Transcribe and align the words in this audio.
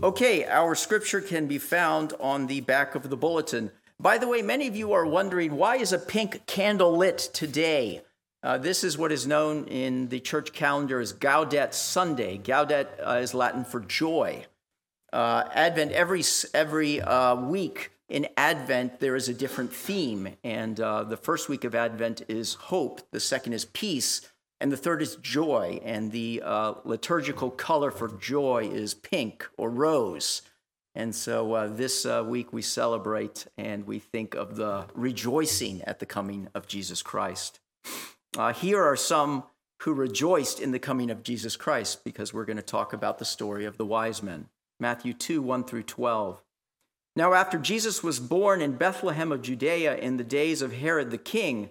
Okay, 0.00 0.44
our 0.44 0.76
scripture 0.76 1.20
can 1.20 1.48
be 1.48 1.58
found 1.58 2.12
on 2.20 2.46
the 2.46 2.60
back 2.60 2.94
of 2.94 3.10
the 3.10 3.16
bulletin. 3.16 3.72
By 3.98 4.16
the 4.16 4.28
way, 4.28 4.42
many 4.42 4.68
of 4.68 4.76
you 4.76 4.92
are 4.92 5.04
wondering 5.04 5.56
why 5.56 5.78
is 5.78 5.92
a 5.92 5.98
pink 5.98 6.46
candle 6.46 6.96
lit 6.96 7.18
today? 7.18 8.02
Uh, 8.40 8.58
this 8.58 8.84
is 8.84 8.96
what 8.96 9.10
is 9.10 9.26
known 9.26 9.64
in 9.64 10.08
the 10.08 10.20
church 10.20 10.52
calendar 10.52 11.00
as 11.00 11.12
Gaudete 11.12 11.74
Sunday. 11.74 12.38
Gaudete 12.38 12.86
uh, 13.04 13.14
is 13.14 13.34
Latin 13.34 13.64
for 13.64 13.80
joy. 13.80 14.46
Uh, 15.12 15.48
Advent, 15.52 15.90
every, 15.90 16.22
every 16.54 17.00
uh, 17.00 17.34
week 17.34 17.90
in 18.08 18.28
Advent, 18.36 19.00
there 19.00 19.16
is 19.16 19.28
a 19.28 19.34
different 19.34 19.72
theme. 19.72 20.28
And 20.44 20.78
uh, 20.78 21.02
the 21.02 21.16
first 21.16 21.48
week 21.48 21.64
of 21.64 21.74
Advent 21.74 22.22
is 22.28 22.54
hope, 22.54 23.00
the 23.10 23.18
second 23.18 23.52
is 23.52 23.64
peace, 23.64 24.30
and 24.60 24.72
the 24.72 24.76
third 24.76 25.02
is 25.02 25.16
joy. 25.16 25.80
And 25.84 26.12
the 26.12 26.42
uh, 26.44 26.74
liturgical 26.84 27.50
color 27.50 27.90
for 27.90 28.08
joy 28.08 28.68
is 28.72 28.94
pink 28.94 29.48
or 29.56 29.70
rose. 29.70 30.42
And 30.94 31.14
so 31.14 31.52
uh, 31.52 31.68
this 31.68 32.04
uh, 32.04 32.24
week 32.26 32.52
we 32.52 32.62
celebrate 32.62 33.46
and 33.56 33.86
we 33.86 33.98
think 33.98 34.34
of 34.34 34.56
the 34.56 34.86
rejoicing 34.94 35.82
at 35.82 36.00
the 36.00 36.06
coming 36.06 36.48
of 36.54 36.66
Jesus 36.66 37.02
Christ. 37.02 37.60
Uh, 38.36 38.52
here 38.52 38.82
are 38.82 38.96
some 38.96 39.44
who 39.82 39.94
rejoiced 39.94 40.58
in 40.58 40.72
the 40.72 40.78
coming 40.80 41.08
of 41.10 41.22
Jesus 41.22 41.56
Christ 41.56 42.02
because 42.02 42.34
we're 42.34 42.44
going 42.44 42.56
to 42.56 42.62
talk 42.62 42.92
about 42.92 43.18
the 43.18 43.24
story 43.24 43.64
of 43.64 43.76
the 43.76 43.86
wise 43.86 44.22
men. 44.22 44.48
Matthew 44.80 45.12
2 45.12 45.40
1 45.40 45.64
through 45.64 45.84
12. 45.84 46.42
Now, 47.14 47.34
after 47.34 47.58
Jesus 47.58 48.02
was 48.02 48.20
born 48.20 48.60
in 48.60 48.76
Bethlehem 48.76 49.32
of 49.32 49.42
Judea 49.42 49.96
in 49.96 50.18
the 50.18 50.24
days 50.24 50.62
of 50.62 50.74
Herod 50.74 51.10
the 51.10 51.18
king, 51.18 51.70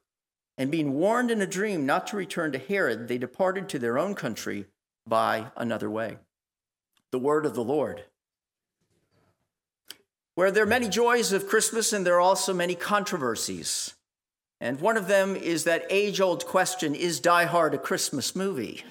And 0.61 0.69
being 0.69 0.93
warned 0.93 1.31
in 1.31 1.41
a 1.41 1.47
dream 1.47 1.87
not 1.87 2.05
to 2.07 2.15
return 2.15 2.51
to 2.51 2.59
Herod, 2.59 3.07
they 3.07 3.17
departed 3.17 3.67
to 3.69 3.79
their 3.79 3.97
own 3.97 4.13
country 4.13 4.67
by 5.07 5.47
another 5.57 5.89
way. 5.89 6.19
The 7.09 7.17
word 7.17 7.47
of 7.47 7.55
the 7.55 7.63
Lord. 7.63 8.03
Where 10.35 10.51
there 10.51 10.61
are 10.61 10.67
many 10.67 10.87
joys 10.87 11.33
of 11.33 11.47
Christmas, 11.47 11.91
and 11.91 12.05
there 12.05 12.13
are 12.13 12.19
also 12.19 12.53
many 12.53 12.75
controversies. 12.75 13.95
And 14.59 14.79
one 14.79 14.97
of 14.97 15.07
them 15.07 15.35
is 15.35 15.63
that 15.63 15.87
age 15.89 16.21
old 16.21 16.45
question 16.45 16.93
is 16.93 17.19
Die 17.19 17.45
Hard 17.45 17.73
a 17.73 17.79
Christmas 17.79 18.35
movie? 18.35 18.83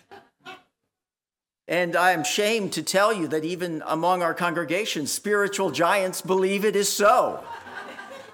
And 1.69 1.95
I 1.95 2.11
am 2.11 2.23
ashamed 2.23 2.73
to 2.73 2.83
tell 2.83 3.13
you 3.13 3.29
that 3.29 3.45
even 3.45 3.81
among 3.87 4.25
our 4.25 4.35
congregation, 4.35 5.07
spiritual 5.07 5.71
giants 5.71 6.21
believe 6.21 6.65
it 6.65 6.75
is 6.75 6.93
so. 6.93 7.45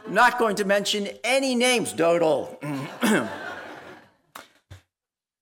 Not 0.08 0.38
going 0.38 0.56
to 0.56 0.64
mention 0.64 1.08
any 1.24 1.54
names, 1.54 1.92
Dodal. 1.92 2.58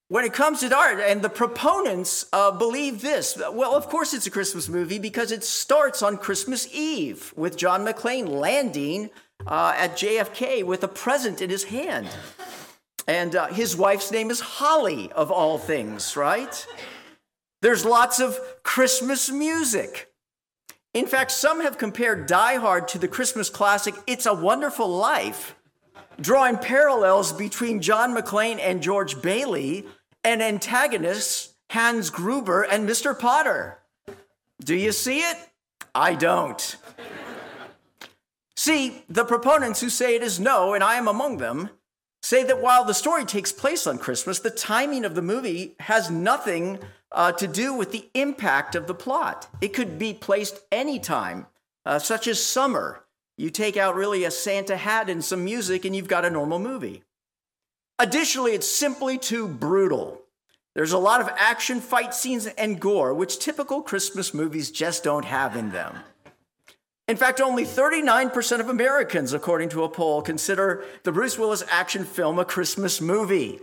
when 0.09 0.25
it 0.25 0.33
comes 0.33 0.61
to 0.61 0.75
art, 0.75 1.01
and 1.01 1.23
the 1.23 1.29
proponents 1.29 2.27
uh, 2.33 2.51
believe 2.51 3.03
this. 3.03 3.37
Well, 3.37 3.75
of 3.75 3.89
course, 3.89 4.15
it's 4.15 4.27
a 4.27 4.31
Christmas 4.31 4.69
movie 4.69 4.99
because 4.99 5.33
it 5.33 5.45
starts 5.45 6.03
on 6.03 6.19
Christmas 6.19 6.69
Eve 6.73 7.33
with 7.37 7.57
John 7.57 7.85
McClane 7.85 8.29
landing 8.29 9.11
uh, 9.47 9.75
at 9.77 9.97
JFK 9.97 10.65
with 10.65 10.85
a 10.85 10.89
present 10.89 11.43
in 11.43 11.51
his 11.51 11.65
hand. 11.65 12.09
And 13.07 13.37
uh, 13.37 13.49
his 13.49 13.77
wife's 13.77 14.11
name 14.11 14.31
is 14.31 14.41
Holly, 14.41 15.11
of 15.13 15.31
all 15.31 15.59
things, 15.59 16.17
right? 16.17 16.67
There's 17.61 17.85
lots 17.85 18.21
of 18.21 18.39
Christmas 18.63 19.31
music. 19.31 20.14
In 20.95 21.07
fact, 21.09 21.33
some 21.33 21.61
have 21.61 21.77
compared 21.77 22.29
Die 22.29 22.55
Hard 22.55 22.87
to 22.89 22.99
the 22.99 23.09
Christmas 23.09 23.51
classic 23.51 23.97
It's 24.07 24.27
a 24.27 24.33
Wonderful 24.33 24.89
Life, 24.89 25.57
drawing 26.21 26.57
parallels 26.57 27.33
between 27.33 27.83
John 27.83 28.17
McClane 28.17 28.61
and 28.61 28.81
George 28.81 29.21
Bailey 29.21 29.87
and 30.23 30.41
antagonists 30.41 31.55
Hans 31.71 32.11
Gruber 32.11 32.63
and 32.63 32.89
Mr. 32.89 33.19
Potter. 33.19 33.79
Do 34.65 34.77
you 34.77 34.93
see 34.93 35.19
it? 35.19 35.37
I 35.97 36.15
don't. 36.15 36.77
see, 38.57 39.03
the 39.09 39.25
proponents 39.25 39.81
who 39.81 39.91
say 39.91 40.15
it 40.15 40.23
is 40.23 40.39
no, 40.39 40.75
and 40.75 40.85
I 40.85 40.95
am 40.95 41.09
among 41.09 41.39
them, 41.39 41.71
say 42.23 42.45
that 42.45 42.63
while 42.63 42.85
the 42.85 42.95
story 42.95 43.25
takes 43.25 43.51
place 43.51 43.89
on 43.89 43.99
Christmas, 43.99 44.39
the 44.39 44.49
timing 44.49 45.05
of 45.05 45.17
the 45.17 45.23
movie 45.23 45.75
has 45.81 46.09
nothing 46.09 46.79
uh, 47.15 47.33
to 47.33 47.47
do 47.47 47.73
with 47.73 47.93
the 47.93 48.09
impact 48.15 48.75
of 48.75 48.87
the 48.87 48.95
plot. 48.95 49.49
It 49.61 49.69
could 49.69 49.99
be 49.99 50.13
placed 50.13 50.61
anytime, 50.71 51.47
uh, 51.87 51.99
such 51.99 52.27
as 52.27 52.45
summer. 52.45 53.05
You 53.37 53.51
take 53.51 53.77
out 53.77 53.95
really 53.95 54.25
a 54.25 54.31
Santa 54.31 54.77
hat 54.77 55.09
and 55.09 55.25
some 55.25 55.45
music, 55.45 55.85
and 55.85 55.95
you've 55.95 56.09
got 56.09 56.25
a 56.25 56.31
normal 56.31 56.59
movie. 56.59 57.03
Additionally, 57.99 58.53
it's 58.53 58.71
simply 58.71 59.19
too 59.19 59.49
brutal. 59.49 60.21
There's 60.75 60.93
a 60.93 60.99
lot 60.99 61.21
of 61.21 61.31
action, 61.37 61.81
fight 61.81 62.15
scenes, 62.15 62.47
and 62.47 62.81
gore, 62.81 63.15
which 63.15 63.39
typical 63.39 63.83
Christmas 63.83 64.35
movies 64.35 64.71
just 64.71 65.05
don't 65.05 65.25
have 65.25 65.57
in 65.57 65.71
them. 65.71 66.01
In 67.07 67.17
fact, 67.17 67.41
only 67.41 67.65
39% 67.65 68.61
of 68.61 68.69
Americans, 68.69 69.33
according 69.33 69.69
to 69.71 69.85
a 69.85 69.89
poll, 69.89 70.23
consider 70.23 70.85
the 71.05 71.13
Bruce 71.13 71.39
Willis 71.39 71.63
action 71.71 72.05
film 72.05 72.39
a 72.39 72.45
Christmas 72.45 73.01
movie. 73.01 73.61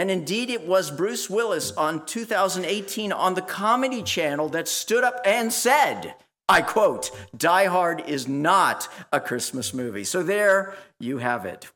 And 0.00 0.10
indeed, 0.10 0.48
it 0.48 0.66
was 0.66 0.90
Bruce 0.90 1.28
Willis 1.28 1.72
on 1.72 2.06
2018 2.06 3.12
on 3.12 3.34
the 3.34 3.42
Comedy 3.42 4.02
Channel 4.02 4.48
that 4.48 4.66
stood 4.66 5.04
up 5.04 5.20
and 5.26 5.52
said, 5.52 6.14
I 6.48 6.62
quote, 6.62 7.10
Die 7.36 7.64
Hard 7.66 8.08
is 8.08 8.26
not 8.26 8.88
a 9.12 9.20
Christmas 9.20 9.74
movie. 9.74 10.04
So 10.04 10.22
there 10.22 10.74
you 10.98 11.18
have 11.18 11.44
it. 11.44 11.70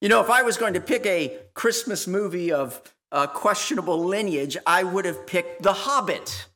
You 0.00 0.08
know, 0.08 0.20
if 0.22 0.28
I 0.28 0.42
was 0.42 0.56
going 0.56 0.74
to 0.74 0.80
pick 0.80 1.06
a 1.06 1.38
Christmas 1.54 2.08
movie 2.08 2.50
of 2.50 2.82
uh, 3.12 3.28
questionable 3.28 4.02
lineage, 4.02 4.56
I 4.66 4.82
would 4.82 5.04
have 5.04 5.24
picked 5.24 5.62
The 5.62 5.74
Hobbit, 5.74 6.48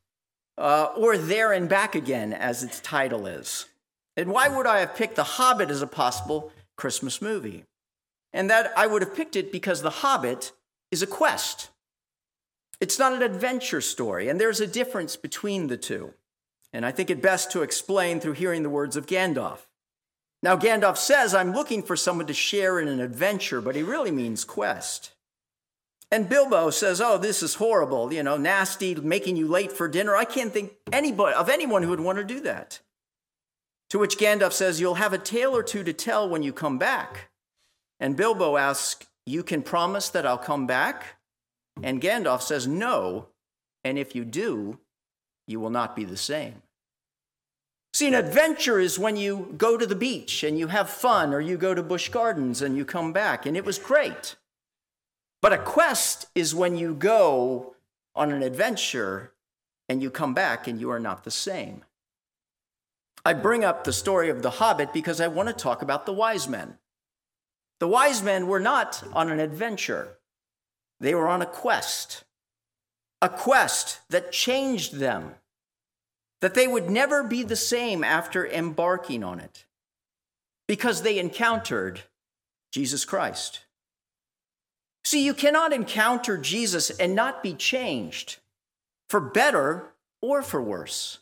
uh, 0.58 0.88
or 0.96 1.16
There 1.16 1.52
and 1.52 1.68
Back 1.68 1.94
Again, 1.94 2.32
as 2.32 2.64
its 2.64 2.80
title 2.80 3.28
is. 3.28 3.66
And 4.16 4.32
why 4.32 4.48
would 4.48 4.66
I 4.66 4.80
have 4.80 4.96
picked 4.96 5.14
The 5.14 5.22
Hobbit 5.22 5.70
as 5.70 5.82
a 5.82 5.86
possible 5.86 6.50
Christmas 6.74 7.22
movie? 7.22 7.62
And 8.32 8.50
that 8.50 8.72
I 8.76 8.86
would 8.86 9.02
have 9.02 9.14
picked 9.14 9.36
it 9.36 9.50
because 9.50 9.82
The 9.82 9.90
Hobbit 9.90 10.52
is 10.90 11.02
a 11.02 11.06
quest. 11.06 11.70
It's 12.80 12.98
not 12.98 13.12
an 13.12 13.22
adventure 13.22 13.80
story, 13.80 14.28
and 14.28 14.40
there's 14.40 14.60
a 14.60 14.66
difference 14.66 15.16
between 15.16 15.68
the 15.68 15.76
two. 15.76 16.12
And 16.72 16.84
I 16.84 16.92
think 16.92 17.08
it 17.08 17.22
best 17.22 17.50
to 17.52 17.62
explain 17.62 18.20
through 18.20 18.34
hearing 18.34 18.62
the 18.62 18.70
words 18.70 18.96
of 18.96 19.06
Gandalf. 19.06 19.60
Now, 20.42 20.56
Gandalf 20.56 20.98
says, 20.98 21.34
I'm 21.34 21.54
looking 21.54 21.82
for 21.82 21.96
someone 21.96 22.26
to 22.26 22.34
share 22.34 22.78
in 22.78 22.88
an 22.88 23.00
adventure, 23.00 23.60
but 23.60 23.74
he 23.74 23.82
really 23.82 24.10
means 24.10 24.44
quest. 24.44 25.12
And 26.10 26.28
Bilbo 26.28 26.70
says, 26.70 27.00
Oh, 27.00 27.18
this 27.18 27.42
is 27.42 27.56
horrible, 27.56 28.12
you 28.12 28.22
know, 28.22 28.36
nasty, 28.36 28.94
making 28.94 29.36
you 29.36 29.48
late 29.48 29.72
for 29.72 29.88
dinner. 29.88 30.14
I 30.14 30.24
can't 30.24 30.52
think 30.52 30.72
anybody, 30.92 31.34
of 31.34 31.48
anyone 31.48 31.82
who 31.82 31.90
would 31.90 32.00
want 32.00 32.18
to 32.18 32.24
do 32.24 32.40
that. 32.40 32.80
To 33.90 33.98
which 33.98 34.18
Gandalf 34.18 34.52
says, 34.52 34.80
You'll 34.80 34.94
have 34.96 35.12
a 35.12 35.18
tale 35.18 35.56
or 35.56 35.62
two 35.62 35.82
to 35.82 35.92
tell 35.92 36.28
when 36.28 36.42
you 36.42 36.52
come 36.52 36.78
back. 36.78 37.30
And 38.00 38.16
Bilbo 38.16 38.56
asks, 38.56 39.06
You 39.24 39.42
can 39.42 39.62
promise 39.62 40.08
that 40.10 40.26
I'll 40.26 40.38
come 40.38 40.66
back? 40.66 41.16
And 41.82 42.00
Gandalf 42.00 42.42
says, 42.42 42.66
No, 42.66 43.28
and 43.84 43.98
if 43.98 44.14
you 44.14 44.24
do, 44.24 44.78
you 45.46 45.60
will 45.60 45.70
not 45.70 45.96
be 45.96 46.04
the 46.04 46.16
same. 46.16 46.62
See, 47.94 48.08
an 48.08 48.14
adventure 48.14 48.78
is 48.78 48.98
when 48.98 49.16
you 49.16 49.54
go 49.56 49.78
to 49.78 49.86
the 49.86 49.94
beach 49.94 50.42
and 50.42 50.58
you 50.58 50.66
have 50.66 50.90
fun, 50.90 51.32
or 51.32 51.40
you 51.40 51.56
go 51.56 51.72
to 51.72 51.82
Busch 51.82 52.10
Gardens 52.10 52.60
and 52.60 52.76
you 52.76 52.84
come 52.84 53.12
back, 53.12 53.46
and 53.46 53.56
it 53.56 53.64
was 53.64 53.78
great. 53.78 54.36
But 55.40 55.52
a 55.52 55.58
quest 55.58 56.26
is 56.34 56.54
when 56.54 56.76
you 56.76 56.94
go 56.94 57.74
on 58.14 58.32
an 58.32 58.42
adventure 58.42 59.32
and 59.88 60.02
you 60.02 60.10
come 60.10 60.34
back 60.34 60.66
and 60.66 60.80
you 60.80 60.90
are 60.90 61.00
not 61.00 61.24
the 61.24 61.30
same. 61.30 61.84
I 63.24 63.32
bring 63.32 63.64
up 63.64 63.84
the 63.84 63.92
story 63.92 64.28
of 64.28 64.42
the 64.42 64.50
Hobbit 64.50 64.92
because 64.92 65.20
I 65.20 65.28
want 65.28 65.48
to 65.48 65.54
talk 65.54 65.82
about 65.82 66.06
the 66.06 66.12
wise 66.12 66.48
men. 66.48 66.78
The 67.80 67.88
wise 67.88 68.22
men 68.22 68.46
were 68.46 68.60
not 68.60 69.02
on 69.12 69.30
an 69.30 69.40
adventure, 69.40 70.18
they 71.00 71.14
were 71.14 71.28
on 71.28 71.42
a 71.42 71.46
quest. 71.46 72.24
A 73.22 73.30
quest 73.30 74.00
that 74.10 74.30
changed 74.30 74.96
them, 74.96 75.36
that 76.42 76.52
they 76.52 76.68
would 76.68 76.90
never 76.90 77.24
be 77.24 77.42
the 77.42 77.56
same 77.56 78.04
after 78.04 78.46
embarking 78.46 79.24
on 79.24 79.40
it, 79.40 79.64
because 80.68 81.00
they 81.00 81.18
encountered 81.18 82.02
Jesus 82.72 83.06
Christ. 83.06 83.60
See, 85.02 85.24
you 85.24 85.32
cannot 85.32 85.72
encounter 85.72 86.36
Jesus 86.36 86.90
and 86.90 87.14
not 87.14 87.42
be 87.42 87.54
changed, 87.54 88.36
for 89.08 89.18
better 89.18 89.94
or 90.20 90.42
for 90.42 90.60
worse. 90.60 91.20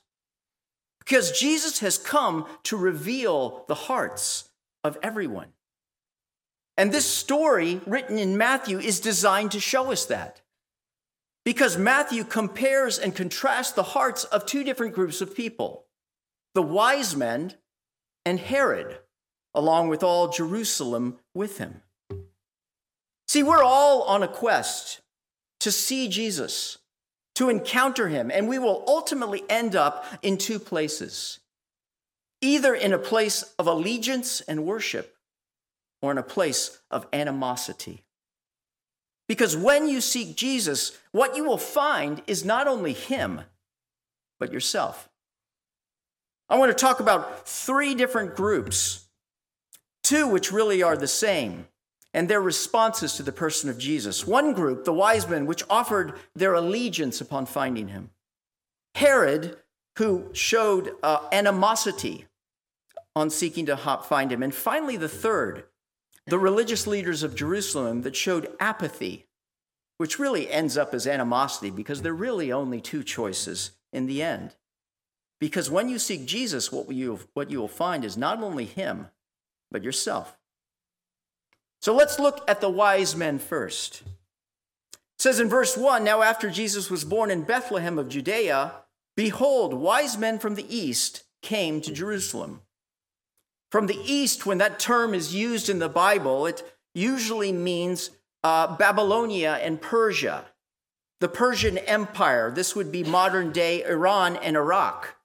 Because 0.98 1.38
Jesus 1.38 1.78
has 1.78 1.96
come 1.96 2.46
to 2.64 2.76
reveal 2.76 3.64
the 3.68 3.74
hearts 3.74 4.50
of 4.82 4.98
everyone. 5.00 5.53
And 6.76 6.90
this 6.90 7.08
story 7.08 7.80
written 7.86 8.18
in 8.18 8.36
Matthew 8.36 8.78
is 8.78 9.00
designed 9.00 9.52
to 9.52 9.60
show 9.60 9.92
us 9.92 10.06
that. 10.06 10.40
Because 11.44 11.76
Matthew 11.76 12.24
compares 12.24 12.98
and 12.98 13.14
contrasts 13.14 13.72
the 13.72 13.82
hearts 13.82 14.24
of 14.24 14.46
two 14.46 14.64
different 14.64 14.94
groups 14.94 15.20
of 15.20 15.36
people 15.36 15.86
the 16.54 16.62
wise 16.62 17.16
men 17.16 17.52
and 18.24 18.38
Herod, 18.38 18.98
along 19.54 19.88
with 19.88 20.04
all 20.04 20.28
Jerusalem 20.28 21.18
with 21.34 21.58
him. 21.58 21.82
See, 23.26 23.42
we're 23.42 23.62
all 23.62 24.02
on 24.02 24.22
a 24.22 24.28
quest 24.28 25.00
to 25.60 25.72
see 25.72 26.06
Jesus, 26.08 26.78
to 27.34 27.48
encounter 27.48 28.08
him, 28.08 28.30
and 28.30 28.48
we 28.48 28.60
will 28.60 28.84
ultimately 28.86 29.42
end 29.48 29.74
up 29.74 30.06
in 30.22 30.38
two 30.38 30.58
places 30.58 31.40
either 32.40 32.74
in 32.74 32.92
a 32.92 32.98
place 32.98 33.42
of 33.58 33.66
allegiance 33.66 34.42
and 34.42 34.66
worship 34.66 35.13
or 36.04 36.10
in 36.10 36.18
a 36.18 36.22
place 36.22 36.80
of 36.90 37.06
animosity. 37.14 38.04
Because 39.26 39.56
when 39.56 39.88
you 39.88 40.02
seek 40.02 40.36
Jesus, 40.36 40.98
what 41.12 41.34
you 41.34 41.44
will 41.44 41.56
find 41.56 42.22
is 42.26 42.44
not 42.44 42.68
only 42.68 42.92
him, 42.92 43.40
but 44.38 44.52
yourself. 44.52 45.08
I 46.50 46.58
want 46.58 46.76
to 46.76 46.78
talk 46.78 47.00
about 47.00 47.48
three 47.48 47.94
different 47.94 48.36
groups, 48.36 49.06
two 50.02 50.28
which 50.28 50.52
really 50.52 50.82
are 50.82 50.94
the 50.94 51.08
same 51.08 51.68
and 52.12 52.28
their 52.28 52.42
responses 52.42 53.14
to 53.14 53.22
the 53.22 53.32
person 53.32 53.70
of 53.70 53.78
Jesus. 53.78 54.26
One 54.26 54.52
group, 54.52 54.84
the 54.84 54.92
wise 54.92 55.26
men, 55.26 55.46
which 55.46 55.64
offered 55.70 56.12
their 56.34 56.52
allegiance 56.52 57.22
upon 57.22 57.46
finding 57.46 57.88
him. 57.88 58.10
Herod, 58.94 59.56
who 59.96 60.28
showed 60.34 60.92
uh, 61.02 61.20
animosity 61.32 62.26
on 63.16 63.30
seeking 63.30 63.64
to 63.66 63.76
find 63.76 64.30
him. 64.30 64.42
And 64.42 64.54
finally, 64.54 64.98
the 64.98 65.08
third, 65.08 65.64
the 66.26 66.38
religious 66.38 66.86
leaders 66.86 67.22
of 67.22 67.34
Jerusalem 67.34 68.02
that 68.02 68.16
showed 68.16 68.54
apathy, 68.58 69.26
which 69.98 70.18
really 70.18 70.50
ends 70.50 70.76
up 70.76 70.94
as 70.94 71.06
animosity 71.06 71.70
because 71.70 72.02
there 72.02 72.12
are 72.12 72.16
really 72.16 72.50
only 72.50 72.80
two 72.80 73.02
choices 73.02 73.72
in 73.92 74.06
the 74.06 74.22
end. 74.22 74.54
Because 75.40 75.70
when 75.70 75.88
you 75.88 75.98
seek 75.98 76.24
Jesus, 76.24 76.72
what 76.72 76.90
you, 76.90 77.20
what 77.34 77.50
you 77.50 77.60
will 77.60 77.68
find 77.68 78.04
is 78.04 78.16
not 78.16 78.42
only 78.42 78.64
him, 78.64 79.08
but 79.70 79.82
yourself. 79.82 80.38
So 81.82 81.94
let's 81.94 82.18
look 82.18 82.42
at 82.48 82.62
the 82.62 82.70
wise 82.70 83.14
men 83.14 83.38
first. 83.38 84.02
It 84.94 84.98
says 85.18 85.40
in 85.40 85.50
verse 85.50 85.76
1 85.76 86.02
Now, 86.02 86.22
after 86.22 86.48
Jesus 86.50 86.90
was 86.90 87.04
born 87.04 87.30
in 87.30 87.42
Bethlehem 87.42 87.98
of 87.98 88.08
Judea, 88.08 88.72
behold, 89.16 89.74
wise 89.74 90.16
men 90.16 90.38
from 90.38 90.54
the 90.54 90.74
east 90.74 91.24
came 91.42 91.82
to 91.82 91.92
Jerusalem. 91.92 92.62
From 93.74 93.88
the 93.88 94.00
east, 94.04 94.46
when 94.46 94.58
that 94.58 94.78
term 94.78 95.14
is 95.14 95.34
used 95.34 95.68
in 95.68 95.80
the 95.80 95.88
Bible, 95.88 96.46
it 96.46 96.62
usually 96.94 97.50
means 97.50 98.10
uh, 98.44 98.76
Babylonia 98.76 99.58
and 99.60 99.82
Persia, 99.82 100.44
the 101.18 101.28
Persian 101.28 101.78
Empire. 101.78 102.52
This 102.52 102.76
would 102.76 102.92
be 102.92 103.02
modern 103.02 103.50
day 103.50 103.82
Iran 103.82 104.36
and 104.36 104.56
Iraq. 104.56 105.16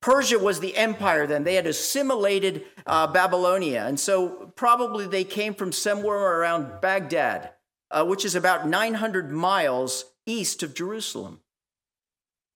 Persia 0.00 0.38
was 0.38 0.60
the 0.60 0.76
empire 0.76 1.26
then. 1.26 1.42
They 1.42 1.56
had 1.56 1.66
assimilated 1.66 2.64
uh, 2.86 3.08
Babylonia. 3.08 3.84
And 3.84 3.98
so 3.98 4.52
probably 4.54 5.08
they 5.08 5.24
came 5.24 5.52
from 5.52 5.72
somewhere 5.72 6.38
around 6.38 6.80
Baghdad, 6.80 7.54
uh, 7.90 8.04
which 8.04 8.24
is 8.24 8.36
about 8.36 8.68
900 8.68 9.32
miles 9.32 10.04
east 10.26 10.62
of 10.62 10.74
Jerusalem. 10.76 11.40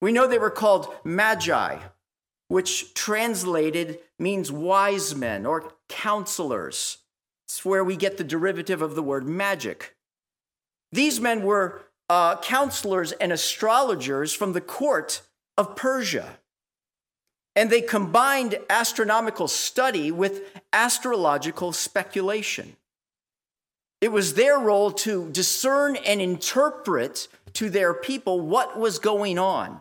We 0.01 0.13
know 0.13 0.29
they 0.29 0.39
were 0.39 0.49
called 0.49 0.95
magi, 1.03 1.81
which 2.49 2.95
translated 2.95 4.01
means 4.19 4.51
wise 4.51 5.15
men 5.15 5.47
or 5.47 5.73
counselors. 5.89 6.99
It's 7.47 7.65
where 7.65 7.85
we 7.85 7.97
get 7.97 8.17
the 8.19 8.25
derivative 8.25 8.83
of 8.83 8.95
the 8.95 9.03
word 9.03 9.27
magic. 9.27 9.95
These 10.93 11.21
men 11.21 11.43
were 11.43 11.83
uh, 12.09 12.37
counselors 12.41 13.13
and 13.13 13.33
astrologers 13.33 14.33
from 14.33 14.55
the 14.55 14.61
court 14.61 15.23
of 15.57 15.77
Persia. 15.77 16.39
And 17.55 17.71
they 17.71 17.81
combined 17.81 18.59
astronomical 18.71 19.49
study 19.49 20.11
with 20.11 20.43
astrological 20.73 21.73
speculation. 21.73 22.77
It 24.01 24.13
was 24.13 24.35
their 24.35 24.59
role 24.59 24.93
to 24.93 25.29
discern 25.31 25.97
and 25.97 26.21
interpret 26.23 27.27
to 27.55 27.69
their 27.69 27.93
people 27.93 28.41
what 28.41 28.79
was 28.79 28.99
going 28.99 29.39
on. 29.39 29.81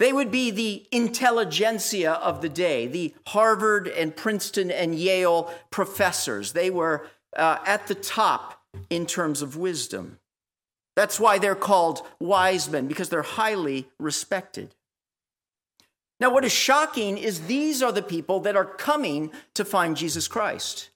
They 0.00 0.14
would 0.14 0.30
be 0.30 0.50
the 0.50 0.86
intelligentsia 0.90 2.12
of 2.12 2.40
the 2.40 2.48
day, 2.48 2.86
the 2.86 3.14
Harvard 3.26 3.86
and 3.86 4.16
Princeton 4.16 4.70
and 4.70 4.94
Yale 4.94 5.52
professors. 5.70 6.54
They 6.54 6.70
were 6.70 7.06
uh, 7.36 7.58
at 7.66 7.86
the 7.86 7.94
top 7.94 8.62
in 8.88 9.04
terms 9.04 9.42
of 9.42 9.58
wisdom. 9.58 10.18
That's 10.96 11.20
why 11.20 11.38
they're 11.38 11.54
called 11.54 12.00
wise 12.18 12.70
men, 12.70 12.86
because 12.86 13.10
they're 13.10 13.20
highly 13.20 13.90
respected. 13.98 14.74
Now, 16.18 16.32
what 16.32 16.46
is 16.46 16.52
shocking 16.52 17.18
is 17.18 17.42
these 17.42 17.82
are 17.82 17.92
the 17.92 18.00
people 18.00 18.40
that 18.40 18.56
are 18.56 18.64
coming 18.64 19.30
to 19.52 19.66
find 19.66 19.98
Jesus 19.98 20.28
Christ. 20.28 20.88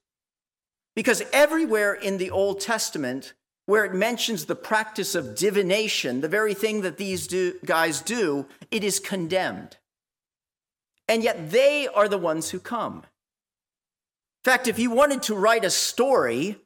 Because 0.96 1.22
everywhere 1.30 1.92
in 1.92 2.16
the 2.16 2.30
Old 2.30 2.58
Testament, 2.58 3.34
where 3.66 3.84
it 3.84 3.94
mentions 3.94 4.44
the 4.44 4.56
practice 4.56 5.14
of 5.14 5.34
divination, 5.34 6.20
the 6.20 6.28
very 6.28 6.54
thing 6.54 6.82
that 6.82 6.98
these 6.98 7.26
do, 7.26 7.54
guys 7.64 8.00
do, 8.00 8.46
it 8.70 8.84
is 8.84 8.98
condemned. 9.00 9.78
And 11.08 11.22
yet 11.22 11.50
they 11.50 11.88
are 11.88 12.08
the 12.08 12.18
ones 12.18 12.50
who 12.50 12.58
come. 12.58 12.96
In 12.96 14.50
fact, 14.50 14.68
if 14.68 14.78
you 14.78 14.90
wanted 14.90 15.22
to 15.24 15.34
write 15.34 15.64
a 15.64 15.70
story 15.70 16.56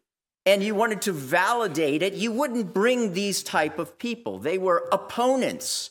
and 0.44 0.62
you 0.62 0.74
wanted 0.74 1.02
to 1.02 1.12
validate 1.12 2.02
it, 2.02 2.14
you 2.14 2.32
wouldn't 2.32 2.74
bring 2.74 3.12
these 3.12 3.42
type 3.42 3.78
of 3.78 3.98
people. 3.98 4.38
They 4.38 4.58
were 4.58 4.88
opponents. 4.90 5.90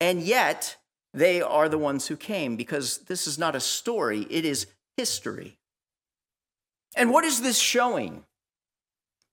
And 0.00 0.20
yet, 0.20 0.76
they 1.14 1.40
are 1.40 1.68
the 1.68 1.78
ones 1.78 2.06
who 2.06 2.16
came 2.16 2.56
because 2.56 2.98
this 2.98 3.26
is 3.26 3.38
not 3.38 3.56
a 3.56 3.60
story, 3.60 4.26
it 4.30 4.44
is 4.44 4.66
history. 4.96 5.58
And 6.96 7.10
what 7.10 7.24
is 7.24 7.40
this 7.40 7.58
showing? 7.58 8.24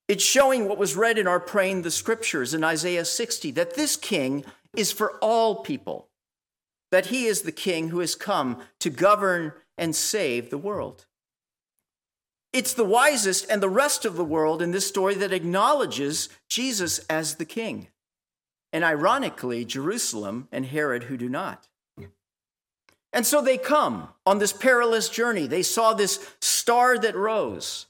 It's 0.08 0.24
showing 0.24 0.68
what 0.68 0.78
was 0.78 0.96
read 0.96 1.18
in 1.18 1.28
our 1.28 1.40
praying 1.40 1.82
the 1.82 1.92
scriptures 1.92 2.54
in 2.54 2.64
Isaiah 2.64 3.06
60 3.06 3.52
that 3.52 3.76
this 3.76 3.96
king 3.96 4.46
is 4.76 4.92
for 4.92 5.18
all 5.20 5.64
people, 5.64 6.08
that 6.92 7.08
he 7.08 7.26
is 7.26 7.42
the 7.42 7.52
king 7.52 7.90
who 7.90 8.00
has 8.00 8.16
come 8.16 8.62
to 8.80 8.90
govern 8.90 9.54
and 9.78 9.96
save 9.96 10.50
the 10.50 10.58
world. 10.58 11.06
It's 12.54 12.74
the 12.74 12.86
wisest 12.86 13.46
and 13.50 13.62
the 13.62 13.70
rest 13.70 14.06
of 14.06 14.16
the 14.16 14.24
world 14.24 14.62
in 14.62 14.72
this 14.72 14.88
story 14.88 15.16
that 15.16 15.34
acknowledges 15.34 16.30
Jesus 16.50 17.00
as 17.10 17.36
the 17.36 17.46
king 17.46 17.90
and 18.74 18.84
ironically, 18.84 19.66
Jerusalem 19.66 20.48
and 20.52 20.66
Herod 20.66 21.06
who 21.06 21.18
do 21.18 21.30
not. 21.30 21.68
And 23.14 23.26
so 23.26 23.42
they 23.42 23.58
come 23.58 24.10
on 24.26 24.40
this 24.40 24.54
perilous 24.54 25.10
journey. 25.10 25.48
They 25.48 25.64
saw 25.64 25.94
this 25.94 26.30
star 26.42 26.98
that 27.00 27.16
rose, 27.16 27.88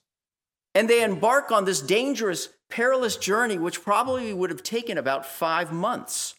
and 0.77 0.87
they 0.87 1.01
embark 1.01 1.51
on 1.51 1.65
this 1.65 1.81
dangerous, 1.81 2.49
perilous 2.69 3.17
journey, 3.17 3.57
which 3.57 3.81
probably 3.81 4.31
would 4.31 4.51
have 4.51 4.61
taken 4.61 4.95
about 4.95 5.25
five 5.25 5.73
months 5.73 6.35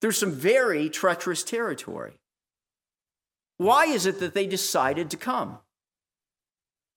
through 0.00 0.12
some 0.12 0.30
very 0.30 0.88
treacherous 0.88 1.42
territory. 1.42 2.12
Why 3.56 3.86
is 3.86 4.06
it 4.06 4.20
that 4.20 4.32
they 4.32 4.46
decided 4.46 5.10
to 5.10 5.16
come? 5.16 5.58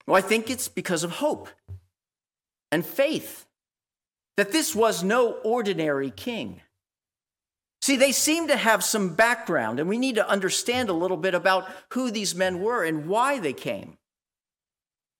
Well, 0.05 0.17
I 0.17 0.21
think 0.21 0.51
it's 0.51 0.67
because 0.67 1.03
of 1.03 1.13
hope 1.13 1.49
and 2.71 2.85
faith 2.85 3.47
that 4.35 4.51
this 4.51 4.75
was 4.75 5.03
no 5.03 5.31
ordinary 5.43 6.11
king. 6.11 6.61
See, 7.81 7.95
they 7.95 8.11
seem 8.11 8.49
to 8.49 8.55
have 8.55 8.83
some 8.83 9.15
background, 9.15 9.79
and 9.79 9.89
we 9.89 9.97
need 9.97 10.13
to 10.13 10.29
understand 10.29 10.89
a 10.89 10.93
little 10.93 11.17
bit 11.17 11.33
about 11.33 11.67
who 11.93 12.11
these 12.11 12.35
men 12.35 12.61
were 12.61 12.83
and 12.83 13.07
why 13.07 13.39
they 13.39 13.53
came. 13.53 13.97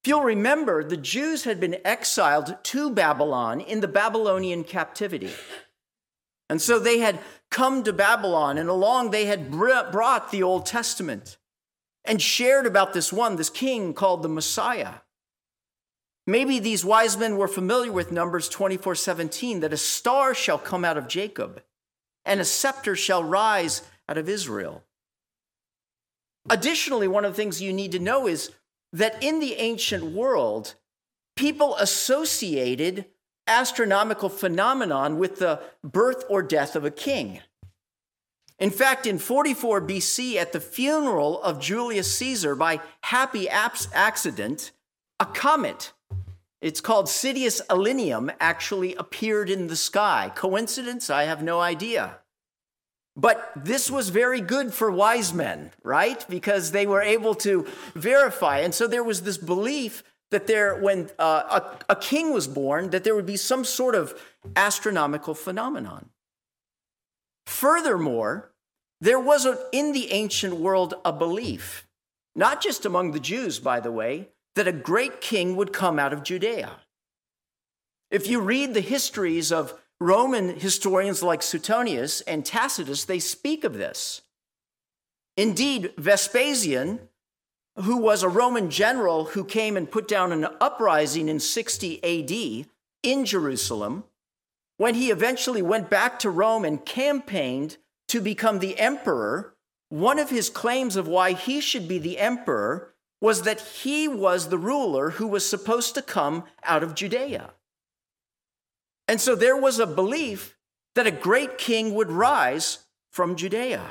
You'll 0.08 0.24
remember, 0.24 0.86
the 0.86 0.96
Jews 0.96 1.44
had 1.44 1.60
been 1.60 1.80
exiled 1.84 2.56
to 2.64 2.90
Babylon 2.90 3.60
in 3.60 3.82
the 3.82 3.90
Babylonian 3.90 4.64
captivity. 4.64 5.34
And 6.50 6.62
so 6.62 6.80
they 6.80 7.00
had 7.00 7.20
come 7.52 7.84
to 7.84 7.92
Babylon, 7.92 8.58
and 8.58 8.70
along 8.70 9.12
they 9.12 9.26
had 9.26 9.52
brought 9.52 10.32
the 10.32 10.44
Old 10.44 10.66
Testament 10.66 11.36
and 12.06 12.22
shared 12.22 12.66
about 12.66 12.94
this 12.94 13.12
one, 13.12 13.36
this 13.36 13.50
king 13.50 13.94
called 13.94 14.24
the 14.24 14.30
Messiah. 14.30 14.94
Maybe 16.26 16.60
these 16.60 16.86
wise 16.86 17.18
men 17.18 17.36
were 17.36 17.50
familiar 17.50 17.92
with 17.92 18.10
Numbers 18.10 18.48
24 18.48 18.96
17, 18.96 19.60
that 19.60 19.74
a 19.74 19.78
star 19.78 20.34
shall 20.34 20.58
come 20.58 20.86
out 20.86 20.98
of 20.98 21.10
Jacob, 21.10 21.62
and 22.24 22.40
a 22.40 22.46
scepter 22.46 22.96
shall 22.96 23.26
rise 23.26 23.82
out 24.08 24.18
of 24.18 24.30
Israel. 24.30 24.86
Additionally, 26.50 27.10
one 27.10 27.26
of 27.26 27.34
the 27.34 27.38
things 27.38 27.62
you 27.62 27.74
need 27.74 27.92
to 27.92 28.00
know 28.00 28.26
is 28.26 28.52
that 28.94 29.22
in 29.24 29.40
the 29.40 29.56
ancient 29.56 30.04
world, 30.06 30.76
people 31.36 31.76
associated 31.78 33.06
astronomical 33.48 34.30
phenomenon 34.30 35.18
with 35.18 35.40
the 35.40 35.62
birth 35.84 36.24
or 36.30 36.42
death 36.42 36.76
of 36.76 36.84
a 36.84 36.92
king. 36.92 37.42
In 38.60 38.72
fact, 38.72 39.06
in 39.06 39.20
44 39.20 39.82
BC, 39.82 40.36
at 40.36 40.52
the 40.52 40.60
funeral 40.60 41.42
of 41.44 41.62
Julius 41.62 42.18
Caesar 42.18 42.56
by 42.56 42.82
happy 43.02 43.48
accident, 43.48 44.72
a 45.20 45.26
comet, 45.26 45.94
it's 46.60 46.82
called 46.82 47.08
Sidus 47.08 47.62
Alenium, 47.70 48.32
actually 48.40 48.96
appeared 48.96 49.50
in 49.50 49.68
the 49.68 49.76
sky. 49.76 50.32
Coincidence? 50.34 51.10
I 51.10 51.24
have 51.24 51.44
no 51.44 51.62
idea. 51.62 52.18
But 53.20 53.52
this 53.56 53.90
was 53.90 54.10
very 54.10 54.42
good 54.42 54.76
for 54.76 54.92
wise 54.92 55.34
men, 55.34 55.72
right? 55.84 56.24
Because 56.30 56.72
they 56.72 56.86
were 56.86 57.02
able 57.02 57.34
to 57.36 57.66
verify. 57.96 58.60
And 58.60 58.76
so 58.76 58.86
there 58.86 59.04
was 59.04 59.24
this 59.24 59.40
belief 59.40 60.04
that 60.30 60.46
there, 60.46 60.76
when 60.76 61.10
uh, 61.18 61.62
a, 61.90 61.94
a 61.94 61.96
king 61.96 62.32
was 62.32 62.48
born, 62.48 62.92
that 62.92 63.04
there 63.04 63.16
would 63.16 63.26
be 63.26 63.38
some 63.38 63.66
sort 63.66 63.96
of 63.96 64.14
astronomical 64.56 65.34
phenomenon. 65.34 66.10
Furthermore, 67.48 68.52
there 69.02 69.20
was 69.20 69.48
a, 69.48 69.58
in 69.72 69.94
the 69.94 70.12
ancient 70.12 70.56
world 70.56 70.94
a 71.04 71.12
belief, 71.12 71.88
not 72.36 72.62
just 72.62 72.86
among 72.86 73.12
the 73.12 73.20
Jews, 73.20 73.58
by 73.58 73.80
the 73.80 73.92
way, 73.92 74.30
that 74.56 74.68
a 74.68 74.72
great 74.72 75.22
king 75.22 75.56
would 75.56 75.74
come 75.74 75.98
out 75.98 76.14
of 76.14 76.24
Judea. 76.24 76.72
If 78.12 78.28
you 78.28 78.42
read 78.42 78.74
the 78.74 78.82
histories 78.82 79.52
of 79.52 79.74
Roman 80.00 80.60
historians 80.60 81.24
like 81.24 81.42
Suetonius 81.42 82.22
and 82.22 82.46
Tacitus, 82.46 83.06
they 83.06 83.20
speak 83.20 83.64
of 83.64 83.74
this. 83.74 84.22
Indeed, 85.36 85.94
Vespasian, 85.98 87.10
who 87.76 87.98
was 87.98 88.24
a 88.24 88.30
Roman 88.30 88.70
general 88.70 89.26
who 89.26 89.44
came 89.44 89.76
and 89.78 89.90
put 89.90 90.08
down 90.08 90.32
an 90.32 90.48
uprising 90.62 91.30
in 91.30 91.40
60 91.40 92.04
AD 92.04 92.68
in 93.04 93.26
Jerusalem, 93.26 94.04
when 94.78 94.96
he 94.96 95.10
eventually 95.10 95.62
went 95.62 95.90
back 95.90 96.20
to 96.20 96.30
Rome 96.30 96.64
and 96.64 96.86
campaigned 96.86 97.78
to 98.08 98.22
become 98.22 98.60
the 98.60 98.78
emperor, 98.80 99.56
one 99.90 100.20
of 100.20 100.30
his 100.30 100.50
claims 100.50 100.96
of 100.96 101.08
why 101.08 101.34
he 101.34 101.62
should 101.62 101.88
be 101.88 101.98
the 101.98 102.20
emperor 102.20 102.94
was 103.20 103.44
that 103.44 103.62
he 103.62 104.08
was 104.08 104.50
the 104.50 104.58
ruler 104.58 105.12
who 105.12 105.28
was 105.28 105.48
supposed 105.48 105.96
to 105.96 106.02
come 106.02 106.44
out 106.64 106.84
of 106.84 106.94
Judea. 106.94 107.52
And 109.08 109.22
so 109.22 109.36
there 109.36 109.58
was 109.58 109.80
a 109.80 109.88
belief 109.88 110.58
that 110.96 111.08
a 111.08 111.12
great 111.12 111.58
king 111.58 111.94
would 111.94 112.12
rise 112.12 112.80
from 113.12 113.36
Judea. 113.36 113.84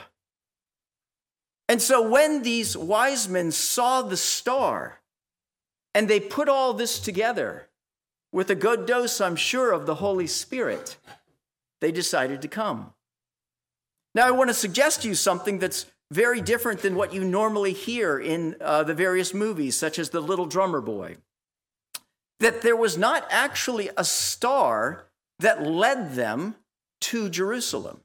And 1.69 1.83
so 1.83 2.07
when 2.07 2.43
these 2.43 2.77
wise 2.77 3.29
men 3.29 3.51
saw 3.51 4.03
the 4.03 4.17
star 4.17 5.01
and 5.95 6.09
they 6.09 6.21
put 6.21 6.49
all 6.49 6.75
this 6.75 6.99
together 6.99 7.69
with 8.33 8.51
a 8.51 8.55
good 8.55 8.87
dose, 8.87 9.21
I'm 9.21 9.37
sure, 9.37 9.73
of 9.73 9.87
the 9.87 9.97
Holy 9.97 10.27
Spirit, 10.27 10.97
they 11.81 11.91
decided 11.91 12.43
to 12.43 12.49
come. 12.49 12.93
Now, 14.15 14.27
I 14.27 14.31
want 14.31 14.49
to 14.49 14.55
suggest 14.55 15.03
to 15.03 15.09
you 15.09 15.15
something 15.15 15.59
that's 15.59 15.87
very 16.11 16.41
different 16.41 16.83
than 16.83 16.95
what 16.95 17.13
you 17.13 17.25
normally 17.25 17.73
hear 17.73 18.19
in 18.19 18.57
uh, 18.61 18.85
the 18.85 18.95
various 18.95 19.35
movies, 19.35 19.77
such 19.77 19.99
as 19.99 20.11
The 20.11 20.21
Little 20.21 20.47
Drummer 20.47 20.81
Boy. 20.81 21.17
That 22.41 22.63
there 22.63 22.77
was 22.77 22.97
not 22.97 23.27
actually 23.31 23.91
a 23.97 24.05
star 24.05 25.06
that 25.39 25.63
led 25.63 26.15
them 26.15 26.57
to 27.03 27.29
Jerusalem. 27.29 28.01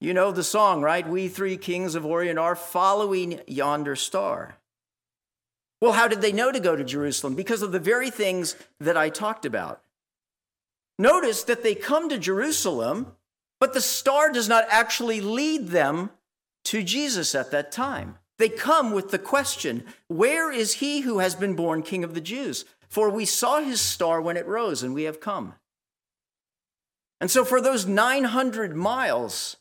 You 0.00 0.14
know 0.14 0.32
the 0.32 0.44
song, 0.44 0.82
right? 0.82 1.08
We 1.08 1.28
three 1.28 1.56
kings 1.56 1.94
of 1.94 2.04
Orient 2.04 2.38
are 2.38 2.56
following 2.56 3.40
yonder 3.46 3.96
star. 3.96 4.56
Well, 5.80 5.92
how 5.92 6.08
did 6.08 6.20
they 6.20 6.32
know 6.32 6.52
to 6.52 6.60
go 6.60 6.76
to 6.76 6.84
Jerusalem? 6.84 7.34
Because 7.34 7.62
of 7.62 7.72
the 7.72 7.78
very 7.78 8.10
things 8.10 8.56
that 8.80 8.96
I 8.96 9.08
talked 9.08 9.44
about. 9.44 9.82
Notice 10.98 11.42
that 11.44 11.62
they 11.62 11.74
come 11.74 12.08
to 12.08 12.18
Jerusalem, 12.18 13.16
but 13.60 13.74
the 13.74 13.80
star 13.80 14.30
does 14.30 14.48
not 14.48 14.64
actually 14.70 15.20
lead 15.20 15.68
them 15.68 16.10
to 16.66 16.82
Jesus 16.82 17.34
at 17.34 17.50
that 17.50 17.72
time. 17.72 18.18
They 18.38 18.48
come 18.48 18.92
with 18.92 19.10
the 19.10 19.18
question 19.18 19.84
Where 20.08 20.50
is 20.50 20.74
he 20.74 21.00
who 21.00 21.18
has 21.18 21.34
been 21.34 21.54
born 21.54 21.82
King 21.82 22.04
of 22.04 22.14
the 22.14 22.20
Jews? 22.20 22.64
For 22.88 23.10
we 23.10 23.24
saw 23.24 23.60
his 23.60 23.80
star 23.80 24.20
when 24.20 24.36
it 24.36 24.46
rose, 24.46 24.82
and 24.82 24.94
we 24.94 25.04
have 25.04 25.20
come. 25.20 25.54
And 27.20 27.30
so, 27.30 27.44
for 27.44 27.60
those 27.60 27.86
900 27.86 28.74
miles, 28.74 29.56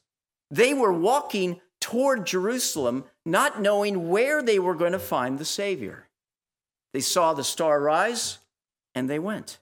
they 0.50 0.74
were 0.74 0.94
walking 0.94 1.62
toward 1.80 2.26
Jerusalem, 2.26 3.06
not 3.26 3.62
knowing 3.62 4.10
where 4.10 4.42
they 4.42 4.60
were 4.60 4.76
going 4.76 4.92
to 4.94 5.00
find 5.00 5.38
the 5.38 5.46
Savior. 5.46 6.08
They 6.94 7.02
saw 7.02 7.34
the 7.34 7.44
star 7.44 7.82
rise, 7.82 8.40
and 8.96 9.10
they 9.10 9.20
went. 9.20 9.60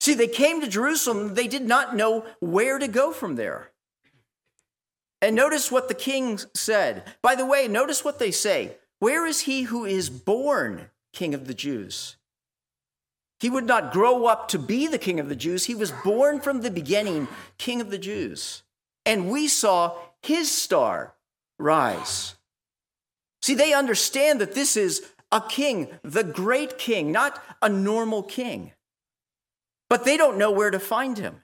See, 0.00 0.14
they 0.14 0.28
came 0.28 0.60
to 0.60 0.68
Jerusalem, 0.68 1.34
they 1.34 1.48
did 1.48 1.62
not 1.62 1.96
know 1.96 2.26
where 2.40 2.78
to 2.78 2.88
go 2.88 3.12
from 3.12 3.36
there. 3.36 3.70
And 5.22 5.34
notice 5.34 5.72
what 5.72 5.88
the 5.88 5.94
king 5.94 6.38
said. 6.54 7.02
By 7.22 7.34
the 7.34 7.46
way, 7.46 7.68
notice 7.68 8.04
what 8.04 8.18
they 8.18 8.30
say 8.30 8.76
Where 8.98 9.26
is 9.26 9.40
he 9.40 9.62
who 9.62 9.84
is 9.84 10.10
born 10.10 10.90
king 11.12 11.34
of 11.34 11.46
the 11.46 11.54
Jews? 11.54 12.16
He 13.38 13.50
would 13.50 13.66
not 13.66 13.92
grow 13.92 14.26
up 14.26 14.48
to 14.48 14.58
be 14.58 14.86
the 14.86 14.98
king 14.98 15.20
of 15.20 15.28
the 15.28 15.36
Jews. 15.36 15.66
He 15.66 15.74
was 15.74 15.92
born 16.04 16.40
from 16.40 16.60
the 16.60 16.70
beginning, 16.70 17.28
king 17.58 17.80
of 17.80 17.90
the 17.90 17.98
Jews. 17.98 18.62
And 19.04 19.30
we 19.30 19.46
saw 19.46 19.96
his 20.22 20.50
star 20.50 21.14
rise. 21.58 22.36
See, 23.42 23.54
they 23.54 23.72
understand 23.72 24.40
that 24.40 24.54
this 24.54 24.76
is 24.76 25.06
a 25.30 25.40
king, 25.40 25.88
the 26.02 26.24
great 26.24 26.78
king, 26.78 27.12
not 27.12 27.42
a 27.60 27.68
normal 27.68 28.22
king. 28.22 28.72
But 29.88 30.04
they 30.04 30.16
don't 30.16 30.38
know 30.38 30.50
where 30.50 30.70
to 30.70 30.80
find 30.80 31.18
him. 31.18 31.42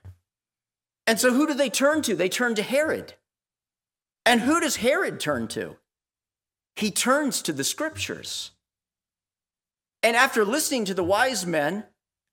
And 1.06 1.20
so 1.20 1.32
who 1.32 1.46
do 1.46 1.54
they 1.54 1.70
turn 1.70 2.02
to? 2.02 2.16
They 2.16 2.28
turn 2.28 2.54
to 2.54 2.62
Herod. 2.62 3.14
And 4.24 4.40
who 4.40 4.60
does 4.60 4.76
Herod 4.76 5.20
turn 5.20 5.48
to? 5.48 5.76
He 6.74 6.90
turns 6.90 7.42
to 7.42 7.52
the 7.52 7.64
scriptures. 7.64 8.52
And 10.02 10.16
after 10.16 10.44
listening 10.44 10.84
to 10.86 10.94
the 10.94 11.04
wise 11.04 11.46
men, 11.46 11.84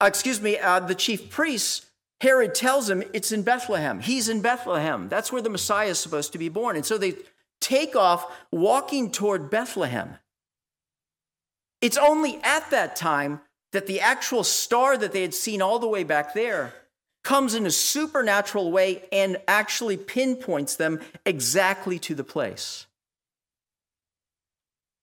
uh, 0.01 0.05
excuse 0.05 0.41
me, 0.41 0.57
uh, 0.57 0.79
the 0.79 0.95
chief 0.95 1.29
priests, 1.29 1.85
Herod 2.21 2.55
tells 2.55 2.89
him 2.89 3.03
it's 3.13 3.31
in 3.31 3.43
Bethlehem. 3.43 3.99
He's 3.99 4.27
in 4.27 4.41
Bethlehem. 4.41 5.07
That's 5.07 5.31
where 5.31 5.41
the 5.41 5.49
Messiah 5.49 5.89
is 5.89 5.99
supposed 5.99 6.31
to 6.33 6.37
be 6.37 6.49
born. 6.49 6.75
And 6.75 6.85
so 6.85 6.97
they 6.97 7.15
take 7.61 7.95
off 7.95 8.31
walking 8.51 9.11
toward 9.11 9.49
Bethlehem. 9.49 10.15
It's 11.81 11.97
only 11.97 12.39
at 12.43 12.69
that 12.71 12.95
time 12.95 13.41
that 13.71 13.87
the 13.87 14.01
actual 14.01 14.43
star 14.43 14.97
that 14.97 15.11
they 15.11 15.21
had 15.21 15.33
seen 15.33 15.61
all 15.61 15.79
the 15.79 15.87
way 15.87 16.03
back 16.03 16.33
there 16.33 16.73
comes 17.23 17.53
in 17.53 17.65
a 17.65 17.71
supernatural 17.71 18.71
way 18.71 19.03
and 19.11 19.37
actually 19.47 19.97
pinpoints 19.97 20.75
them 20.75 20.99
exactly 21.25 21.99
to 21.99 22.15
the 22.15 22.23
place. 22.23 22.87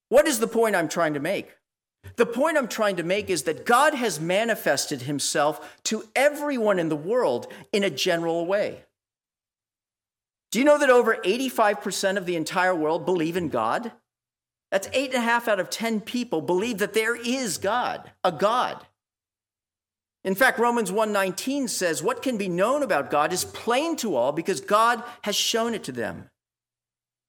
What 0.08 0.26
is 0.26 0.40
the 0.40 0.46
point 0.46 0.76
I'm 0.76 0.88
trying 0.88 1.14
to 1.14 1.20
make? 1.20 1.50
The 2.14 2.26
point 2.26 2.56
I'm 2.56 2.68
trying 2.68 2.96
to 2.96 3.02
make 3.02 3.28
is 3.28 3.42
that 3.42 3.66
God 3.66 3.94
has 3.94 4.20
manifested 4.20 5.02
himself 5.02 5.76
to 5.84 6.04
everyone 6.14 6.78
in 6.78 6.88
the 6.88 6.96
world 6.96 7.52
in 7.72 7.82
a 7.82 7.90
general 7.90 8.46
way. 8.46 8.84
Do 10.52 10.60
you 10.60 10.64
know 10.64 10.78
that 10.78 10.90
over 10.90 11.16
85% 11.16 12.16
of 12.16 12.24
the 12.24 12.36
entire 12.36 12.74
world 12.74 13.04
believe 13.04 13.36
in 13.36 13.48
God? 13.48 13.92
That's 14.70 14.88
eight 14.92 15.10
and 15.10 15.18
a 15.18 15.20
half 15.20 15.48
out 15.48 15.60
of 15.60 15.70
10 15.70 16.00
people 16.00 16.40
believe 16.40 16.78
that 16.78 16.94
there 16.94 17.16
is 17.16 17.58
God, 17.58 18.10
a 18.24 18.32
God. 18.32 18.86
In 20.24 20.34
fact, 20.34 20.58
Romans 20.58 20.90
1:19 20.90 21.68
says, 21.68 22.02
"What 22.02 22.20
can 22.20 22.36
be 22.36 22.48
known 22.48 22.82
about 22.82 23.10
God 23.10 23.32
is 23.32 23.44
plain 23.44 23.94
to 23.96 24.16
all 24.16 24.32
because 24.32 24.60
God 24.60 25.04
has 25.22 25.36
shown 25.36 25.72
it 25.72 25.84
to 25.84 25.92
them." 25.92 26.30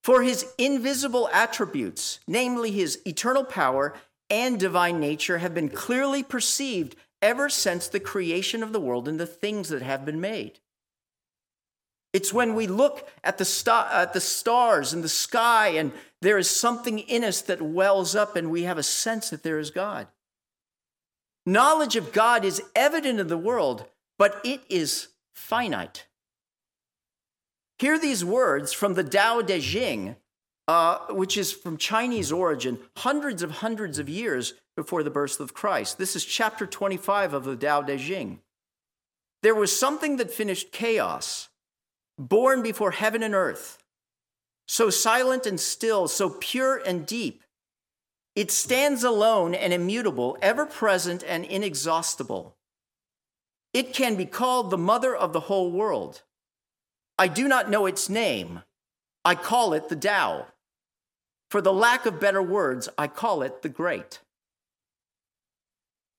For 0.03 0.23
his 0.23 0.47
invisible 0.57 1.29
attributes, 1.31 2.19
namely 2.27 2.71
his 2.71 2.99
eternal 3.05 3.43
power 3.43 3.93
and 4.29 4.59
divine 4.59 4.99
nature, 4.99 5.37
have 5.37 5.53
been 5.53 5.69
clearly 5.69 6.23
perceived 6.23 6.95
ever 7.21 7.49
since 7.49 7.87
the 7.87 7.99
creation 7.99 8.63
of 8.63 8.73
the 8.73 8.79
world 8.79 9.07
and 9.07 9.19
the 9.19 9.25
things 9.25 9.69
that 9.69 9.81
have 9.81 10.05
been 10.05 10.21
made. 10.21 10.59
It's 12.13 12.33
when 12.33 12.55
we 12.55 12.67
look 12.67 13.09
at 13.23 13.37
the, 13.37 13.45
star, 13.45 13.87
at 13.91 14.13
the 14.13 14.21
stars 14.21 14.93
and 14.93 15.03
the 15.03 15.09
sky 15.09 15.69
and 15.69 15.91
there 16.21 16.37
is 16.37 16.49
something 16.49 16.99
in 16.99 17.23
us 17.23 17.41
that 17.41 17.61
wells 17.61 18.15
up 18.15 18.35
and 18.35 18.49
we 18.49 18.63
have 18.63 18.77
a 18.77 18.83
sense 18.83 19.29
that 19.29 19.43
there 19.43 19.59
is 19.59 19.71
God. 19.71 20.07
Knowledge 21.45 21.95
of 21.95 22.11
God 22.11 22.43
is 22.43 22.61
evident 22.75 23.19
in 23.19 23.27
the 23.27 23.37
world, 23.37 23.85
but 24.17 24.41
it 24.43 24.61
is 24.69 25.09
finite. 25.35 26.07
Hear 27.79 27.99
these 27.99 28.25
words 28.25 28.73
from 28.73 28.95
the 28.95 29.03
Tao 29.03 29.41
Te 29.41 29.61
Ching, 29.61 30.15
uh, 30.67 30.99
which 31.09 31.37
is 31.37 31.51
from 31.51 31.77
Chinese 31.77 32.31
origin, 32.31 32.79
hundreds 32.97 33.41
of 33.41 33.51
hundreds 33.51 33.99
of 33.99 34.09
years 34.09 34.53
before 34.75 35.01
the 35.01 35.09
birth 35.09 35.39
of 35.39 35.53
Christ. 35.53 35.97
This 35.97 36.15
is 36.15 36.25
chapter 36.25 36.65
25 36.65 37.33
of 37.33 37.45
the 37.45 37.55
Tao 37.55 37.81
Te 37.81 37.97
Ching. 37.97 38.39
There 39.43 39.55
was 39.55 39.77
something 39.77 40.17
that 40.17 40.31
finished 40.31 40.71
chaos, 40.71 41.49
born 42.17 42.61
before 42.61 42.91
heaven 42.91 43.23
and 43.23 43.33
earth, 43.33 43.77
so 44.67 44.89
silent 44.89 45.45
and 45.45 45.59
still, 45.59 46.07
so 46.07 46.29
pure 46.29 46.81
and 46.85 47.05
deep. 47.05 47.43
It 48.35 48.51
stands 48.51 49.03
alone 49.03 49.55
and 49.55 49.73
immutable, 49.73 50.37
ever 50.41 50.65
present 50.65 51.23
and 51.25 51.45
inexhaustible. 51.45 52.55
It 53.73 53.93
can 53.93 54.15
be 54.15 54.25
called 54.25 54.69
the 54.69 54.77
mother 54.77 55.15
of 55.15 55.33
the 55.33 55.41
whole 55.41 55.71
world. 55.71 56.23
I 57.17 57.27
do 57.27 57.47
not 57.47 57.69
know 57.69 57.85
its 57.85 58.09
name. 58.09 58.61
I 59.23 59.35
call 59.35 59.73
it 59.73 59.89
the 59.89 59.95
Tao. 59.95 60.47
For 61.49 61.61
the 61.61 61.73
lack 61.73 62.05
of 62.05 62.19
better 62.19 62.41
words, 62.41 62.89
I 62.97 63.07
call 63.07 63.41
it 63.41 63.61
the 63.61 63.69
Great. 63.69 64.19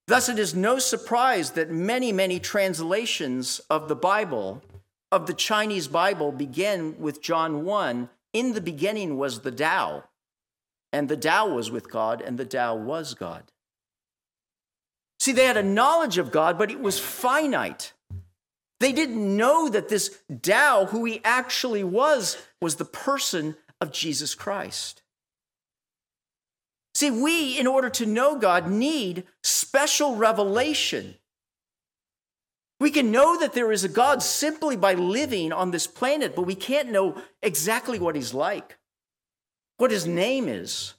Thus, 0.07 0.31
it 0.31 0.39
is 0.39 0.55
no 0.55 0.79
surprise 0.79 1.51
that 1.51 1.71
many, 1.71 2.13
many 2.13 2.41
translations 2.41 3.61
of 3.69 3.89
the 3.89 3.97
Bible, 3.97 4.63
of 5.13 5.27
the 5.27 5.35
Chinese 5.35 5.87
Bible, 5.87 6.33
begin 6.33 6.99
with 6.99 7.21
John 7.21 7.65
1 7.65 8.09
In 8.33 8.55
the 8.55 8.63
beginning 8.63 9.19
was 9.19 9.41
the 9.41 9.53
Tao, 9.53 10.05
and 10.95 11.11
the 11.11 11.17
Tao 11.17 11.49
was 11.49 11.71
with 11.71 11.91
God, 11.91 12.23
and 12.23 12.39
the 12.39 12.47
Tao 12.47 12.75
was 12.75 13.13
God. 13.13 13.53
See, 15.21 15.33
they 15.33 15.45
had 15.45 15.59
a 15.59 15.63
knowledge 15.63 16.17
of 16.17 16.31
God, 16.31 16.57
but 16.57 16.71
it 16.71 16.81
was 16.81 16.99
finite. 16.99 17.93
They 18.81 18.93
didn't 18.93 19.37
know 19.37 19.69
that 19.69 19.91
this 19.91 20.21
Tao, 20.41 20.87
who 20.87 21.05
he 21.05 21.21
actually 21.23 21.85
was, 21.85 22.39
was 22.63 22.77
the 22.77 22.87
person 22.87 23.57
of 23.79 23.93
Jesus 23.93 24.35
Christ. 24.35 25.03
See, 26.99 27.13
we, 27.13 27.57
in 27.57 27.69
order 27.69 27.89
to 27.91 28.07
know 28.07 28.37
God, 28.37 28.69
need 28.69 29.23
special 29.45 30.17
revelation. 30.17 31.15
We 32.81 32.91
can 32.91 33.13
know 33.13 33.39
that 33.39 33.53
there 33.53 33.71
is 33.71 33.85
a 33.85 33.89
God 33.89 34.21
simply 34.21 34.77
by 34.77 34.95
living 34.95 35.53
on 35.53 35.71
this 35.71 35.87
planet, 35.87 36.35
but 36.35 36.43
we 36.43 36.57
can't 36.57 36.91
know 36.91 37.23
exactly 37.41 38.01
what 38.01 38.17
he's 38.17 38.35
like, 38.35 38.79
what 39.77 39.93
his 39.93 40.09
name 40.09 40.49
is, 40.49 40.95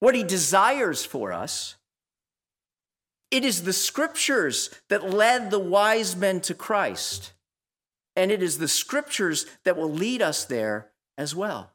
what 0.00 0.16
he 0.16 0.24
desires 0.24 1.04
for 1.04 1.32
us. 1.32 1.76
It 3.30 3.44
is 3.44 3.62
the 3.62 3.72
scriptures 3.72 4.68
that 4.88 5.14
led 5.14 5.52
the 5.52 5.60
wise 5.60 6.16
men 6.16 6.40
to 6.40 6.54
Christ, 6.54 7.34
and 8.16 8.32
it 8.32 8.42
is 8.42 8.58
the 8.58 8.66
scriptures 8.66 9.46
that 9.64 9.76
will 9.76 9.92
lead 9.92 10.22
us 10.22 10.44
there 10.44 10.90
as 11.16 11.36
well. 11.36 11.70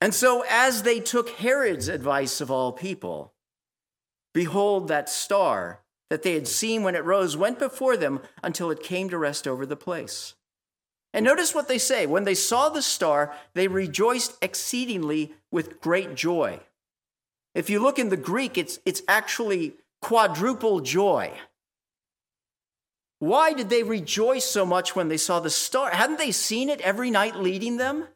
And 0.00 0.14
so, 0.14 0.44
as 0.48 0.82
they 0.82 1.00
took 1.00 1.30
Herod's 1.30 1.88
advice 1.88 2.40
of 2.40 2.50
all 2.50 2.72
people, 2.72 3.34
behold, 4.32 4.88
that 4.88 5.08
star 5.08 5.80
that 6.10 6.22
they 6.22 6.34
had 6.34 6.48
seen 6.48 6.82
when 6.82 6.94
it 6.94 7.04
rose 7.04 7.36
went 7.36 7.58
before 7.58 7.96
them 7.96 8.20
until 8.42 8.70
it 8.70 8.82
came 8.82 9.10
to 9.10 9.18
rest 9.18 9.46
over 9.46 9.66
the 9.66 9.76
place. 9.76 10.34
And 11.12 11.24
notice 11.24 11.54
what 11.54 11.68
they 11.68 11.78
say. 11.78 12.06
When 12.06 12.24
they 12.24 12.34
saw 12.34 12.68
the 12.68 12.82
star, 12.82 13.34
they 13.54 13.66
rejoiced 13.68 14.36
exceedingly 14.42 15.34
with 15.50 15.80
great 15.80 16.14
joy. 16.14 16.60
If 17.54 17.70
you 17.70 17.80
look 17.80 17.98
in 17.98 18.10
the 18.10 18.16
Greek, 18.16 18.56
it's, 18.56 18.78
it's 18.84 19.02
actually 19.08 19.74
quadruple 20.00 20.80
joy. 20.80 21.32
Why 23.18 23.52
did 23.52 23.68
they 23.68 23.82
rejoice 23.82 24.44
so 24.44 24.64
much 24.64 24.94
when 24.94 25.08
they 25.08 25.16
saw 25.16 25.40
the 25.40 25.50
star? 25.50 25.90
Hadn't 25.90 26.18
they 26.18 26.30
seen 26.30 26.68
it 26.68 26.80
every 26.82 27.10
night 27.10 27.36
leading 27.36 27.76
them? 27.78 28.06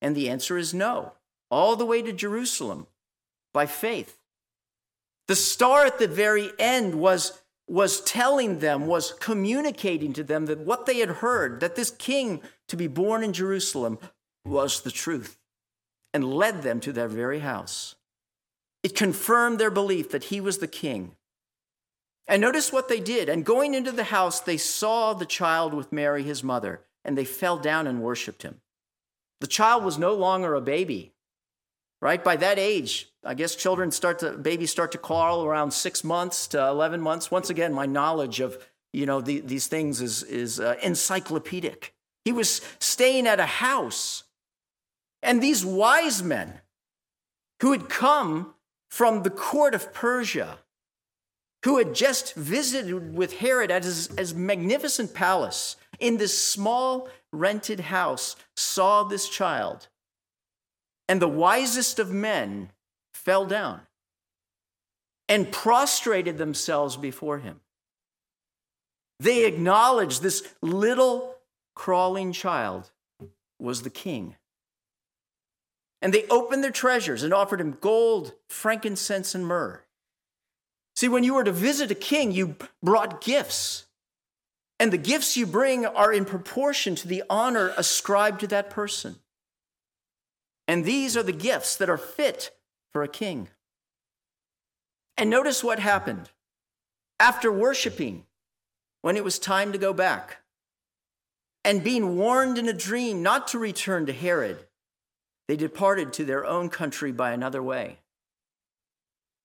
And 0.00 0.14
the 0.14 0.28
answer 0.28 0.58
is 0.58 0.74
no, 0.74 1.12
all 1.50 1.76
the 1.76 1.86
way 1.86 2.02
to 2.02 2.12
Jerusalem 2.12 2.86
by 3.52 3.66
faith. 3.66 4.18
The 5.28 5.36
star 5.36 5.84
at 5.84 5.98
the 5.98 6.08
very 6.08 6.50
end 6.58 6.96
was, 6.96 7.40
was 7.66 8.00
telling 8.02 8.58
them, 8.60 8.86
was 8.86 9.12
communicating 9.14 10.12
to 10.12 10.22
them 10.22 10.46
that 10.46 10.60
what 10.60 10.86
they 10.86 10.98
had 10.98 11.08
heard, 11.08 11.60
that 11.60 11.74
this 11.76 11.90
king 11.90 12.42
to 12.68 12.76
be 12.76 12.86
born 12.86 13.24
in 13.24 13.32
Jerusalem 13.32 13.98
was 14.44 14.82
the 14.82 14.90
truth, 14.90 15.38
and 16.14 16.32
led 16.32 16.62
them 16.62 16.78
to 16.80 16.92
their 16.92 17.08
very 17.08 17.40
house. 17.40 17.96
It 18.82 18.94
confirmed 18.94 19.58
their 19.58 19.70
belief 19.70 20.10
that 20.10 20.24
he 20.24 20.40
was 20.40 20.58
the 20.58 20.68
king. 20.68 21.16
And 22.28 22.40
notice 22.40 22.72
what 22.72 22.88
they 22.88 23.00
did. 23.00 23.28
And 23.28 23.44
going 23.44 23.74
into 23.74 23.92
the 23.92 24.04
house, 24.04 24.40
they 24.40 24.56
saw 24.56 25.12
the 25.12 25.26
child 25.26 25.74
with 25.74 25.92
Mary, 25.92 26.22
his 26.22 26.44
mother, 26.44 26.82
and 27.04 27.16
they 27.16 27.24
fell 27.24 27.58
down 27.58 27.86
and 27.86 28.02
worshiped 28.02 28.42
him. 28.42 28.60
The 29.40 29.46
child 29.46 29.84
was 29.84 29.98
no 29.98 30.14
longer 30.14 30.54
a 30.54 30.60
baby, 30.60 31.12
right? 32.00 32.22
By 32.22 32.36
that 32.36 32.58
age, 32.58 33.10
I 33.24 33.34
guess 33.34 33.54
children 33.54 33.90
start 33.90 34.20
to, 34.20 34.32
babies 34.32 34.70
start 34.70 34.92
to 34.92 34.98
crawl 34.98 35.44
around 35.44 35.72
six 35.72 36.02
months 36.02 36.46
to 36.48 36.68
11 36.68 37.00
months. 37.00 37.30
Once 37.30 37.50
again, 37.50 37.72
my 37.72 37.86
knowledge 37.86 38.40
of, 38.40 38.58
you 38.92 39.04
know, 39.04 39.20
the, 39.20 39.40
these 39.40 39.66
things 39.66 40.00
is, 40.00 40.22
is 40.22 40.58
uh, 40.60 40.76
encyclopedic. 40.82 41.94
He 42.24 42.32
was 42.32 42.60
staying 42.78 43.26
at 43.26 43.40
a 43.40 43.46
house. 43.46 44.24
And 45.22 45.42
these 45.42 45.64
wise 45.64 46.22
men 46.22 46.60
who 47.60 47.72
had 47.72 47.88
come 47.88 48.54
from 48.88 49.22
the 49.22 49.30
court 49.30 49.74
of 49.74 49.92
Persia, 49.92 50.58
who 51.64 51.78
had 51.78 51.94
just 51.94 52.34
visited 52.34 53.14
with 53.14 53.38
Herod 53.38 53.70
at 53.70 53.84
his, 53.84 54.08
his 54.16 54.34
magnificent 54.34 55.14
palace 55.14 55.76
in 55.98 56.16
this 56.16 56.38
small 56.38 57.08
rented 57.32 57.80
house 57.80 58.36
saw 58.56 59.02
this 59.02 59.28
child, 59.28 59.88
and 61.08 61.20
the 61.20 61.28
wisest 61.28 61.98
of 61.98 62.10
men 62.10 62.70
fell 63.14 63.46
down 63.46 63.80
and 65.28 65.50
prostrated 65.50 66.38
themselves 66.38 66.96
before 66.96 67.38
him. 67.38 67.60
They 69.18 69.46
acknowledged 69.46 70.22
this 70.22 70.46
little 70.60 71.36
crawling 71.74 72.32
child 72.32 72.90
was 73.58 73.82
the 73.82 73.90
king. 73.90 74.36
And 76.02 76.12
they 76.12 76.26
opened 76.28 76.62
their 76.62 76.70
treasures 76.70 77.22
and 77.22 77.32
offered 77.32 77.60
him 77.60 77.78
gold, 77.80 78.34
frankincense, 78.48 79.34
and 79.34 79.46
myrrh. 79.46 79.82
See, 80.94 81.08
when 81.08 81.24
you 81.24 81.34
were 81.34 81.44
to 81.44 81.52
visit 81.52 81.90
a 81.90 81.94
king, 81.94 82.32
you 82.32 82.56
brought 82.82 83.20
gifts. 83.20 83.85
And 84.78 84.92
the 84.92 84.98
gifts 84.98 85.36
you 85.36 85.46
bring 85.46 85.86
are 85.86 86.12
in 86.12 86.24
proportion 86.24 86.94
to 86.96 87.08
the 87.08 87.22
honor 87.30 87.72
ascribed 87.76 88.40
to 88.40 88.46
that 88.48 88.70
person. 88.70 89.16
And 90.68 90.84
these 90.84 91.16
are 91.16 91.22
the 91.22 91.32
gifts 91.32 91.76
that 91.76 91.88
are 91.88 91.96
fit 91.96 92.50
for 92.92 93.02
a 93.02 93.08
king. 93.08 93.48
And 95.16 95.30
notice 95.30 95.64
what 95.64 95.78
happened. 95.78 96.30
After 97.18 97.50
worshiping, 97.50 98.24
when 99.00 99.16
it 99.16 99.24
was 99.24 99.38
time 99.38 99.72
to 99.72 99.78
go 99.78 99.94
back, 99.94 100.38
and 101.64 101.82
being 101.82 102.16
warned 102.16 102.58
in 102.58 102.68
a 102.68 102.72
dream 102.72 103.22
not 103.22 103.48
to 103.48 103.58
return 103.58 104.06
to 104.06 104.12
Herod, 104.12 104.58
they 105.48 105.56
departed 105.56 106.12
to 106.14 106.24
their 106.24 106.44
own 106.44 106.68
country 106.68 107.12
by 107.12 107.32
another 107.32 107.62
way. 107.62 107.98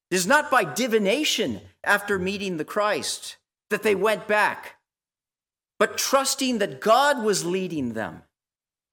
It 0.10 0.16
is 0.16 0.28
not 0.28 0.52
by 0.52 0.66
divination 0.66 1.62
after 1.84 2.20
meeting 2.20 2.58
the 2.58 2.66
Christ 2.66 3.38
that 3.70 3.84
they 3.84 3.96
went 3.96 4.28
back 4.28 4.76
but 5.82 5.98
trusting 5.98 6.60
that 6.60 6.80
God 6.80 7.24
was 7.24 7.44
leading 7.44 7.94
them. 7.94 8.22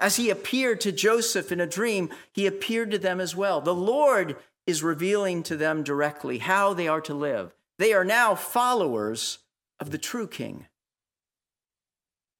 As 0.01 0.17
he 0.17 0.31
appeared 0.31 0.81
to 0.81 0.91
Joseph 0.91 1.53
in 1.53 1.61
a 1.61 1.67
dream, 1.67 2.09
he 2.33 2.47
appeared 2.47 2.91
to 2.93 2.99
them 2.99 3.21
as 3.21 3.37
well. 3.37 3.61
The 3.61 3.75
Lord 3.75 4.37
is 4.67 4.83
revealing 4.83 5.43
to 5.43 5.57
them 5.59 5.83
directly 5.83 6.39
how 6.39 6.73
they 6.73 6.89
are 6.89 7.03
to 7.03 7.13
live. 7.13 7.55
They 7.79 7.93
are 7.93 8.07
now 8.07 8.35
followers 8.35 9.41
of 9.79 9.91
the 9.91 9.99
true 9.99 10.27
King. 10.27 10.65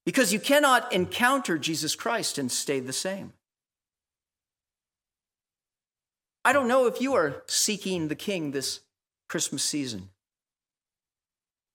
Because 0.07 0.33
you 0.33 0.41
cannot 0.41 0.95
encounter 0.95 1.59
Jesus 1.59 1.95
Christ 1.95 2.39
and 2.39 2.51
stay 2.51 2.81
the 2.81 2.95
same. 2.95 3.35
I 6.43 6.55
don't 6.55 6.69
know 6.69 6.87
if 6.87 7.03
you 7.03 7.13
are 7.13 7.43
seeking 7.49 8.09
the 8.09 8.15
King 8.15 8.53
this 8.53 8.81
Christmas 9.29 9.63
season. 9.63 10.09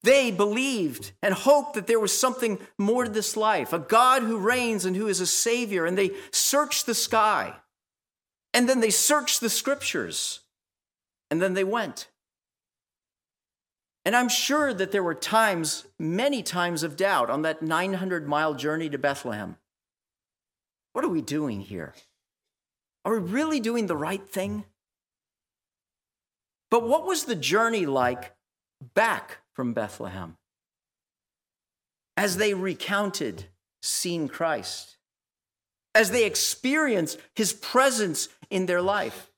They 0.04 0.32
believed 0.32 1.14
and 1.22 1.34
hoped 1.34 1.76
that 1.76 1.88
there 1.88 2.00
was 2.00 2.18
something 2.18 2.60
more 2.78 3.06
to 3.06 3.10
this 3.10 3.38
life, 3.38 3.72
a 3.72 3.80
God 3.80 4.22
who 4.22 4.38
reigns 4.38 4.84
and 4.84 4.98
who 4.98 5.08
is 5.08 5.22
a 5.22 5.28
Savior. 5.28 5.86
And 5.86 5.98
they 5.98 6.12
searched 6.32 6.86
the 6.86 6.94
sky. 6.94 7.56
And 8.54 8.68
then 8.68 8.82
they 8.82 8.90
searched 8.90 9.40
the 9.40 9.50
scriptures. 9.50 10.42
And 11.32 11.42
then 11.42 11.54
they 11.54 11.64
went. 11.64 12.10
And 14.06 14.16
I'm 14.16 14.28
sure 14.28 14.74
that 14.74 14.92
there 14.92 15.04
were 15.04 15.16
times, 15.16 15.86
many 15.98 16.44
times 16.44 16.84
of 16.84 16.98
doubt 16.98 17.30
on 17.30 17.44
that 17.44 17.62
900 17.62 18.28
mile 18.28 18.54
journey 18.54 18.90
to 18.90 18.98
Bethlehem. 18.98 19.56
What 20.92 21.06
are 21.06 21.10
we 21.10 21.22
doing 21.22 21.62
here? 21.62 21.94
Are 23.06 23.14
we 23.14 23.32
really 23.32 23.62
doing 23.62 23.88
the 23.88 23.96
right 23.96 24.28
thing? 24.28 24.66
But 26.70 26.88
what 26.88 27.06
was 27.06 27.24
the 27.24 27.36
journey 27.36 27.86
like 27.86 28.36
back 28.94 29.38
from 29.54 29.74
Bethlehem? 29.74 30.38
As 32.18 32.38
they 32.38 32.54
recounted 32.54 33.46
seeing 33.82 34.28
Christ, 34.28 34.98
as 35.96 36.12
they 36.12 36.26
experienced 36.26 37.20
his 37.36 37.54
presence 37.54 38.30
in 38.50 38.66
their 38.66 38.82
life. 38.82 39.30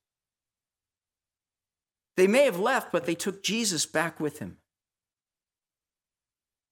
They 2.17 2.27
may 2.27 2.45
have 2.45 2.59
left, 2.59 2.91
but 2.91 3.05
they 3.05 3.15
took 3.15 3.43
Jesus 3.43 3.85
back 3.85 4.19
with 4.19 4.39
him. 4.39 4.57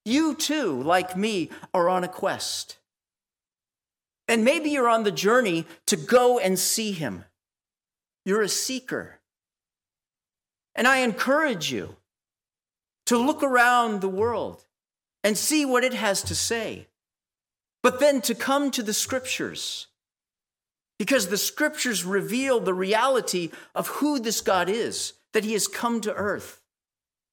You 0.06 0.36
too, 0.36 0.82
like 0.82 1.18
me, 1.18 1.50
are 1.74 1.90
on 1.90 2.04
a 2.04 2.10
quest. 2.10 2.78
And 4.28 4.46
maybe 4.46 4.70
you're 4.70 4.90
on 4.90 5.04
the 5.04 5.12
journey 5.12 5.66
to 5.88 5.98
go 5.98 6.40
and 6.40 6.58
see 6.58 6.94
him. 6.94 7.26
You're 8.26 8.42
a 8.42 8.50
seeker. 8.50 9.20
And 10.76 10.88
I 10.88 11.00
encourage 11.00 11.72
you 11.72 11.98
to 13.06 13.18
look 13.18 13.44
around 13.44 14.02
the 14.02 14.10
world 14.10 14.66
and 15.24 15.38
see 15.38 15.66
what 15.66 15.84
it 15.84 15.94
has 15.94 16.22
to 16.24 16.36
say, 16.36 16.88
but 17.82 18.00
then 18.00 18.22
to 18.22 18.36
come 18.36 18.72
to 18.72 18.84
the 18.84 18.94
scriptures. 18.94 19.88
Because 21.00 21.28
the 21.28 21.38
scriptures 21.38 22.06
reveal 22.06 22.60
the 22.60 22.74
reality 22.74 23.50
of 23.74 23.88
who 23.88 24.20
this 24.20 24.42
God 24.42 24.70
is, 24.70 25.14
that 25.34 25.44
he 25.44 25.54
has 25.54 25.68
come 25.68 26.00
to 26.02 26.14
earth, 26.14 26.62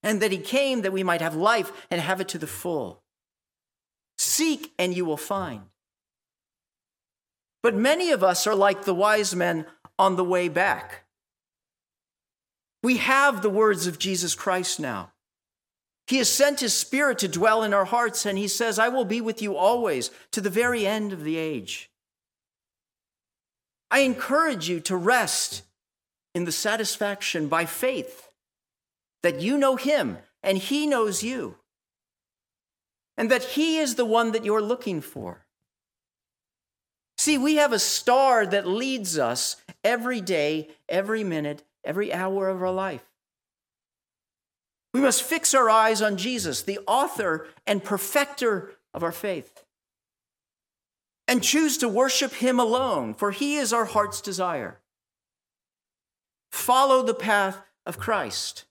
and 0.03 0.21
that 0.23 0.33
he 0.33 0.39
came 0.39 0.83
that 0.83 0.93
we 0.93 1.03
might 1.03 1.21
have 1.21 1.37
life 1.37 1.71
and 1.91 2.01
have 2.01 2.21
it 2.21 2.29
to 2.29 2.39
the 2.39 2.47
full. 2.47 3.03
Seek 4.19 4.73
and 4.79 4.95
you 4.97 5.05
will 5.05 5.17
find. 5.17 5.63
But 7.63 7.75
many 7.75 8.11
of 8.11 8.25
us 8.25 8.47
are 8.47 8.55
like 8.55 8.85
the 8.85 8.95
wise 8.95 9.37
men 9.37 9.67
on 9.99 10.17
the 10.17 10.25
way 10.25 10.49
back. 10.49 11.05
We 12.83 12.97
have 12.97 13.43
the 13.43 13.51
words 13.51 13.87
of 13.87 13.99
Jesus 13.99 14.35
Christ 14.35 14.81
now. 14.81 15.13
He 16.11 16.19
has 16.19 16.29
sent 16.29 16.59
his 16.59 16.75
spirit 16.75 17.19
to 17.19 17.29
dwell 17.29 17.63
in 17.63 17.73
our 17.73 17.85
hearts, 17.85 18.27
and 18.27 18.37
he 18.37 18.49
says, 18.49 18.81
I 18.81 18.89
will 18.89 19.05
be 19.05 19.21
with 19.21 19.41
you 19.41 19.55
always 19.55 20.11
to 20.33 20.41
the 20.41 20.51
very 20.51 20.85
end 20.85 21.13
of 21.13 21.23
the 21.23 21.37
age. 21.37 21.89
I 23.93 24.01
encourage 24.01 24.69
you 24.69 24.81
to 24.81 24.97
rest 24.97 25.63
in 26.35 26.47
the 26.47 26.51
satisfaction 26.51 27.47
by 27.47 27.65
faith 27.65 28.29
that 29.23 29.41
you 29.41 29.57
know 29.57 29.77
him 29.77 30.19
and 30.43 30.59
he 30.59 30.85
knows 30.85 31.23
you, 31.23 31.59
and 33.17 33.31
that 33.31 33.45
he 33.45 33.79
is 33.79 33.95
the 33.95 34.05
one 34.05 34.33
that 34.33 34.45
you're 34.45 34.61
looking 34.61 35.01
for. 35.01 35.47
See, 37.19 37.39
we 37.39 37.55
have 37.55 37.73
a 37.73 37.79
star 37.79 38.45
that 38.47 38.67
leads 38.67 39.17
us 39.17 39.59
every 39.85 40.21
day, 40.21 40.71
every 40.89 41.23
minute, 41.23 41.63
every 41.85 42.13
hour 42.13 42.49
of 42.49 42.61
our 42.61 42.73
life. 42.73 43.05
We 44.93 45.01
must 45.01 45.23
fix 45.23 45.55
our 45.55 45.71
eyes 45.71 46.03
on 46.03 46.17
Jesus, 46.17 46.63
the 46.63 46.81
author 46.87 47.47
and 47.67 47.85
perfecter 47.85 48.73
of 48.93 49.03
our 49.03 49.13
faith, 49.13 49.65
and 51.29 51.43
choose 51.43 51.79
to 51.79 51.89
worship 51.89 52.35
him 52.35 52.59
alone, 52.59 53.15
for 53.15 53.31
he 53.31 53.57
is 53.57 53.73
our 53.73 53.85
heart's 53.85 54.21
desire. 54.21 54.81
Follow 56.51 57.03
the 57.03 57.15
path 57.15 57.63
of 57.87 57.99
Christ. 57.99 58.65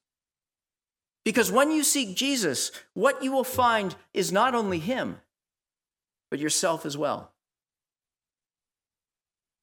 Because 1.24 1.52
when 1.52 1.72
you 1.72 1.84
seek 1.84 2.16
Jesus, 2.16 2.72
what 2.94 3.24
you 3.24 3.32
will 3.32 3.44
find 3.44 3.96
is 4.14 4.32
not 4.32 4.56
only 4.56 4.80
him, 4.80 5.18
but 6.30 6.40
yourself 6.40 6.86
as 6.86 6.98
well. 6.98 7.32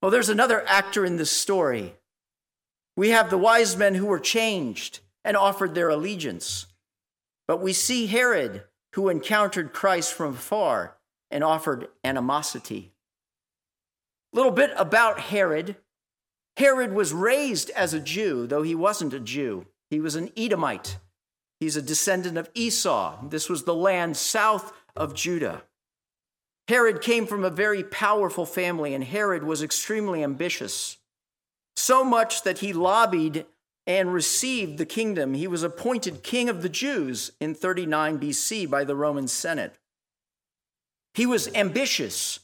Well, 0.01 0.11
there's 0.11 0.29
another 0.29 0.67
actor 0.67 1.05
in 1.05 1.17
this 1.17 1.31
story. 1.31 1.95
We 2.97 3.11
have 3.11 3.29
the 3.29 3.39
wise 3.39 3.77
men 3.77 3.95
who 3.95 4.07
were 4.07 4.21
changed 4.21 5.01
and 5.27 5.37
offered 5.37 5.75
their 5.75 5.91
allegiance. 5.91 6.67
But 7.49 7.61
we 7.61 7.73
see 7.73 8.07
Herod, 8.07 8.63
who 8.95 9.09
encountered 9.09 9.75
Christ 9.75 10.15
from 10.15 10.35
afar 10.35 10.97
and 11.31 11.43
offered 11.43 11.89
animosity. 12.05 12.93
A 14.33 14.37
little 14.37 14.53
bit 14.53 14.71
about 14.77 15.19
Herod. 15.19 15.77
Herod 16.57 16.93
was 16.93 17.13
raised 17.13 17.71
as 17.71 17.93
a 17.93 18.01
Jew, 18.01 18.47
though 18.47 18.63
he 18.63 18.77
wasn't 18.77 19.13
a 19.13 19.21
Jew. 19.21 19.67
He 19.91 20.01
was 20.01 20.15
an 20.15 20.31
Edomite. 20.37 20.99
He's 21.59 21.77
a 21.77 21.83
descendant 21.83 22.39
of 22.39 22.49
Esau. 22.55 23.29
This 23.29 23.49
was 23.49 23.65
the 23.65 23.75
land 23.75 24.17
south 24.17 24.73
of 24.95 25.15
Judah. 25.15 25.65
Herod 26.69 27.01
came 27.01 27.27
from 27.27 27.45
a 27.45 27.51
very 27.51 27.83
powerful 27.83 28.47
family, 28.47 28.95
and 28.95 29.03
Herod 29.03 29.43
was 29.43 29.63
extremely 29.63 30.23
ambitious, 30.23 30.99
so 31.75 32.05
much 32.05 32.43
that 32.43 32.59
he 32.59 32.73
lobbied 32.73 33.47
and 33.87 34.13
received 34.13 34.79
the 34.79 34.87
kingdom. 34.87 35.35
He 35.35 35.47
was 35.47 35.63
appointed 35.63 36.23
king 36.23 36.49
of 36.49 36.63
the 36.63 36.69
Jews 36.69 37.31
in 37.41 37.55
39 37.55 38.19
BC 38.19 38.69
by 38.69 38.85
the 38.85 38.97
Roman 38.97 39.29
Senate. 39.29 39.79
He 41.15 41.25
was 41.25 41.49
ambitious. 41.55 42.41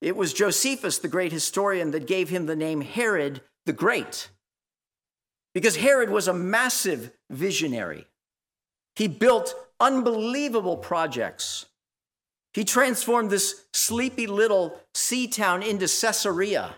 It 0.00 0.16
was 0.16 0.32
Josephus, 0.32 0.98
the 0.98 1.08
great 1.08 1.32
historian, 1.32 1.90
that 1.90 2.06
gave 2.06 2.28
him 2.30 2.46
the 2.46 2.56
name 2.56 2.80
Herod 2.80 3.42
the 3.66 3.72
Great, 3.74 4.30
because 5.52 5.76
Herod 5.76 6.08
was 6.08 6.26
a 6.26 6.32
massive 6.32 7.10
visionary. 7.28 8.06
He 8.96 9.06
built 9.06 9.54
unbelievable 9.78 10.78
projects. 10.78 11.66
He 12.54 12.64
transformed 12.64 13.30
this 13.30 13.66
sleepy 13.72 14.26
little 14.26 14.80
sea 14.94 15.28
town 15.28 15.62
into 15.62 15.86
Caesarea. 15.86 16.76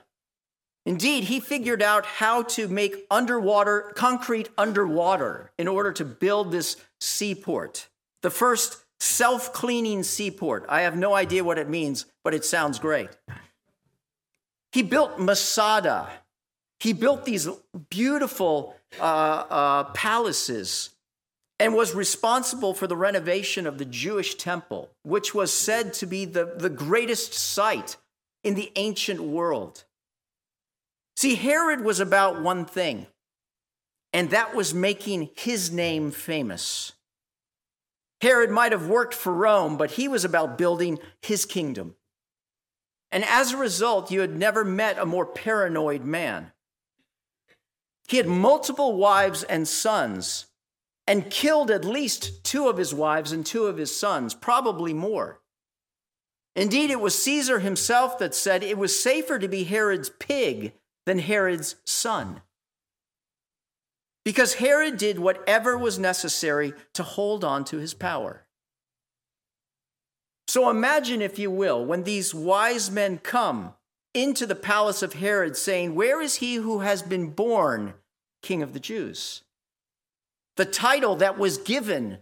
Indeed, 0.85 1.25
he 1.25 1.39
figured 1.39 1.81
out 1.81 2.05
how 2.05 2.43
to 2.43 2.67
make 2.67 3.07
underwater, 3.11 3.93
concrete 3.95 4.49
underwater, 4.59 5.53
in 5.57 5.69
order 5.69 5.93
to 5.93 6.05
build 6.05 6.51
this 6.51 6.77
seaport. 7.01 7.89
The 8.23 8.31
first 8.31 8.79
self 8.99 9.53
cleaning 9.53 10.03
seaport. 10.03 10.65
I 10.69 10.83
have 10.83 10.97
no 10.97 11.15
idea 11.15 11.45
what 11.45 11.59
it 11.59 11.69
means, 11.69 12.07
but 12.25 12.35
it 12.35 12.45
sounds 12.45 12.79
great. 12.79 13.11
He 14.73 14.83
built 14.83 15.19
Masada. 15.19 16.09
He 16.81 16.93
built 16.93 17.25
these 17.25 17.49
beautiful 17.91 18.75
uh, 19.01 19.05
uh, 19.05 19.85
palaces 19.93 20.91
and 21.61 21.75
was 21.75 21.95
responsible 21.95 22.75
for 22.75 22.89
the 22.89 22.97
renovation 22.97 23.69
of 23.69 23.79
the 23.79 23.85
Jewish 23.85 24.35
temple, 24.35 24.91
which 25.03 25.33
was 25.33 25.53
said 25.53 25.93
to 25.95 26.07
be 26.07 26.25
the, 26.25 26.55
the 26.57 26.71
greatest 26.71 27.35
site 27.35 27.97
in 28.43 28.55
the 28.55 28.73
ancient 28.75 29.21
world. 29.21 29.85
See, 31.23 31.37
Herod 31.37 31.83
was 31.83 32.01
about 32.01 32.43
one 32.43 32.65
thing, 32.65 33.07
and 34.13 34.31
that 34.31 34.57
was 34.57 34.75
making 34.75 35.31
his 35.37 35.71
name 35.71 36.11
famous. 36.11 36.95
Herod 38.21 38.51
might 38.51 38.73
have 38.73 38.89
worked 38.89 39.15
for 39.15 39.33
Rome, 39.33 39.77
but 39.77 39.93
he 39.93 40.09
was 40.09 40.25
about 40.25 40.59
building 40.59 40.99
his 41.21 41.47
kingdom. 41.47 41.95
And 43.13 43.25
as 43.25 43.53
a 43.53 43.57
result, 43.57 44.11
you 44.11 44.21
had 44.21 44.37
never 44.37 44.65
met 44.65 44.99
a 44.99 45.07
more 45.07 45.25
paranoid 45.25 46.05
man. 46.05 46.51
He 48.09 48.17
had 48.17 48.27
multiple 48.27 48.97
wives 48.97 49.45
and 49.45 49.69
sons 49.69 50.47
and 51.07 51.31
killed 51.31 51.71
at 51.71 51.85
least 51.85 52.43
two 52.43 52.67
of 52.69 52.79
his 52.79 52.93
wives 52.93 53.31
and 53.31 53.47
two 53.47 53.67
of 53.67 53.77
his 53.77 53.97
sons, 53.97 54.35
probably 54.35 54.93
more. 54.93 55.41
Indeed, 56.57 56.91
it 56.91 56.99
was 56.99 57.23
Caesar 57.23 57.61
himself 57.61 58.19
that 58.19 58.35
said 58.35 58.65
it 58.65 58.77
was 58.77 59.01
safer 59.01 59.39
to 59.39 59.47
be 59.47 59.63
Herod's 59.63 60.11
pig 60.11 60.73
than 61.07 61.19
Herod's 61.19 61.77
son. 61.85 62.43
Because 64.25 64.55
Herod 64.55 64.97
did 64.97 65.19
whatever 65.19 65.77
was 65.77 65.99
necessary 65.99 66.75
to 66.95 67.03
hold 67.03 67.45
on 67.45 67.65
to 67.67 67.79
his 67.79 67.95
power. 67.95 68.47
So 70.47 70.71
imagine, 70.71 71.23
if 71.23 71.39
you 71.39 71.51
will, 71.51 71.85
when 71.85 72.05
these 72.05 72.35
wise 72.35 72.91
men 72.91 73.19
come 73.19 73.75
into 74.15 74.47
the 74.47 74.55
palace 74.55 75.03
of 75.03 75.15
Herod 75.15 75.57
saying, 75.57 75.95
Where 75.95 76.21
is 76.21 76.37
he 76.37 76.57
who 76.57 76.81
has 76.81 77.03
been 77.03 77.31
born 77.31 77.95
king 78.43 78.63
of 78.63 78.75
the 78.75 78.81
Jews? 78.81 79.43
the 80.57 80.65
title 80.65 81.17
that 81.17 81.39
was 81.39 81.59
given 81.59 82.19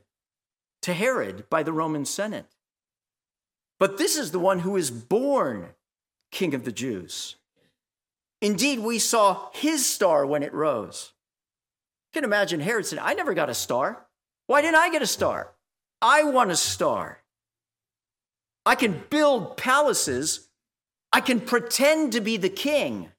to 0.83 0.95
Herod 0.95 1.49
by 1.51 1.63
the 1.63 1.73
Roman 1.73 2.05
Senate. 2.05 2.47
But 3.79 3.99
this 3.99 4.17
is 4.17 4.31
the 4.31 4.39
one 4.39 4.61
who 4.61 4.77
is 4.77 4.91
born 4.91 5.71
King 6.31 6.55
of 6.55 6.65
the 6.65 6.73
Jews. 6.73 7.37
Indeed, 8.41 8.79
we 8.79 8.99
saw 8.99 9.49
his 9.53 9.85
star 9.85 10.25
when 10.25 10.43
it 10.43 10.55
rose. 10.55 11.13
You 12.13 12.21
can 12.21 12.25
imagine 12.25 12.61
Herod 12.61 12.87
said, 12.87 12.99
I 12.99 13.15
never 13.15 13.35
got 13.35 13.51
a 13.51 13.55
star. 13.55 14.07
Why 14.47 14.63
didn't 14.63 14.77
I 14.77 14.91
get 14.91 15.03
a 15.03 15.07
star? 15.07 15.53
I 16.03 16.25
want 16.25 16.51
a 16.51 16.57
star. 16.57 17.23
I 18.65 18.75
can 18.75 19.05
build 19.11 19.57
palaces. 19.57 20.49
I 21.13 21.21
can 21.21 21.41
pretend 21.41 22.13
to 22.13 22.21
be 22.21 22.37
the 22.37 22.49
king. 22.49 23.11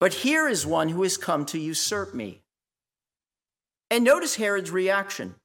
But 0.00 0.14
here 0.14 0.48
is 0.48 0.66
one 0.66 0.88
who 0.88 1.02
has 1.02 1.16
come 1.16 1.46
to 1.46 1.58
usurp 1.58 2.14
me. 2.14 2.42
And 3.90 4.04
notice 4.04 4.36
Herod's 4.36 4.70
reaction. 4.70 5.36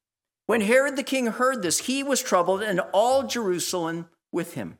When 0.46 0.60
Herod 0.60 0.96
the 0.96 1.02
king 1.02 1.26
heard 1.26 1.62
this, 1.62 1.78
he 1.78 2.02
was 2.02 2.22
troubled, 2.22 2.62
and 2.62 2.80
all 2.92 3.26
Jerusalem 3.26 4.08
with 4.30 4.54
him. 4.54 4.78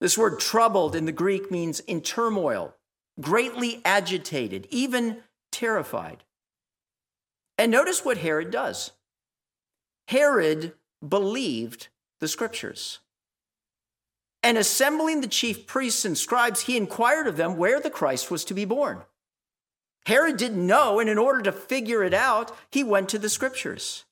This 0.00 0.16
word 0.16 0.40
troubled 0.40 0.96
in 0.96 1.04
the 1.04 1.12
Greek 1.12 1.50
means 1.50 1.80
in 1.80 2.00
turmoil, 2.00 2.74
greatly 3.20 3.80
agitated, 3.84 4.66
even 4.70 5.18
terrified. 5.52 6.24
And 7.58 7.72
notice 7.72 8.04
what 8.04 8.18
Herod 8.18 8.50
does 8.50 8.92
Herod 10.08 10.74
believed 11.06 11.88
the 12.20 12.28
scriptures. 12.28 13.00
And 14.42 14.56
assembling 14.56 15.20
the 15.20 15.26
chief 15.26 15.66
priests 15.66 16.04
and 16.04 16.16
scribes, 16.16 16.62
he 16.62 16.76
inquired 16.76 17.26
of 17.26 17.36
them 17.36 17.56
where 17.56 17.80
the 17.80 17.90
Christ 17.90 18.30
was 18.30 18.44
to 18.44 18.54
be 18.54 18.64
born. 18.64 19.02
Herod 20.06 20.36
didn't 20.36 20.64
know, 20.64 21.00
and 21.00 21.10
in 21.10 21.18
order 21.18 21.42
to 21.42 21.50
figure 21.50 22.04
it 22.04 22.14
out, 22.14 22.56
he 22.70 22.84
went 22.84 23.08
to 23.08 23.18
the 23.18 23.28
scriptures. 23.28 24.04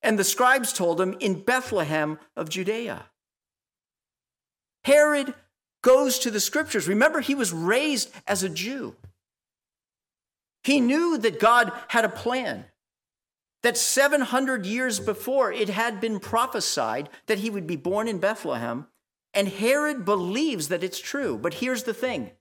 And 0.00 0.16
the 0.16 0.24
scribes 0.24 0.72
told 0.72 1.00
him 1.00 1.16
in 1.18 1.42
Bethlehem 1.42 2.20
of 2.36 2.48
Judea. 2.48 3.06
Herod 4.84 5.34
goes 5.82 6.18
to 6.20 6.30
the 6.30 6.40
scriptures. 6.40 6.88
Remember, 6.88 7.20
he 7.20 7.34
was 7.34 7.52
raised 7.52 8.10
as 8.26 8.42
a 8.42 8.48
Jew. 8.48 8.96
He 10.64 10.80
knew 10.80 11.18
that 11.18 11.40
God 11.40 11.72
had 11.88 12.04
a 12.04 12.08
plan, 12.08 12.66
that 13.62 13.76
700 13.76 14.64
years 14.64 15.00
before 15.00 15.52
it 15.52 15.68
had 15.68 16.00
been 16.00 16.20
prophesied 16.20 17.08
that 17.26 17.38
he 17.38 17.50
would 17.50 17.66
be 17.66 17.76
born 17.76 18.08
in 18.08 18.18
Bethlehem. 18.18 18.86
And 19.34 19.48
Herod 19.48 20.04
believes 20.04 20.68
that 20.68 20.84
it's 20.84 21.00
true. 21.00 21.38
But 21.38 21.54
here's 21.54 21.84
the 21.84 21.94
thing 21.94 22.32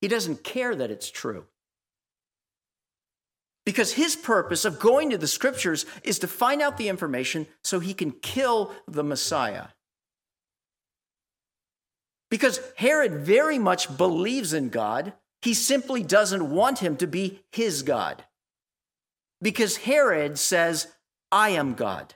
he 0.00 0.08
doesn't 0.08 0.44
care 0.44 0.74
that 0.74 0.90
it's 0.90 1.10
true. 1.10 1.46
Because 3.64 3.94
his 3.94 4.14
purpose 4.14 4.66
of 4.66 4.78
going 4.78 5.08
to 5.10 5.16
the 5.16 5.26
scriptures 5.26 5.86
is 6.02 6.18
to 6.18 6.28
find 6.28 6.60
out 6.60 6.76
the 6.76 6.90
information 6.90 7.46
so 7.62 7.80
he 7.80 7.94
can 7.94 8.10
kill 8.10 8.74
the 8.86 9.02
Messiah. 9.02 9.68
Because 12.34 12.58
Herod 12.76 13.14
very 13.14 13.58
much 13.58 13.96
believes 13.96 14.52
in 14.52 14.68
God, 14.68 15.12
he 15.40 15.54
simply 15.54 16.02
doesn't 16.02 16.50
want 16.50 16.80
him 16.80 16.96
to 16.96 17.06
be 17.06 17.42
his 17.52 17.82
God. 17.82 18.24
Because 19.40 19.76
Herod 19.76 20.36
says, 20.38 20.88
I 21.30 21.50
am 21.50 21.74
God. 21.74 22.14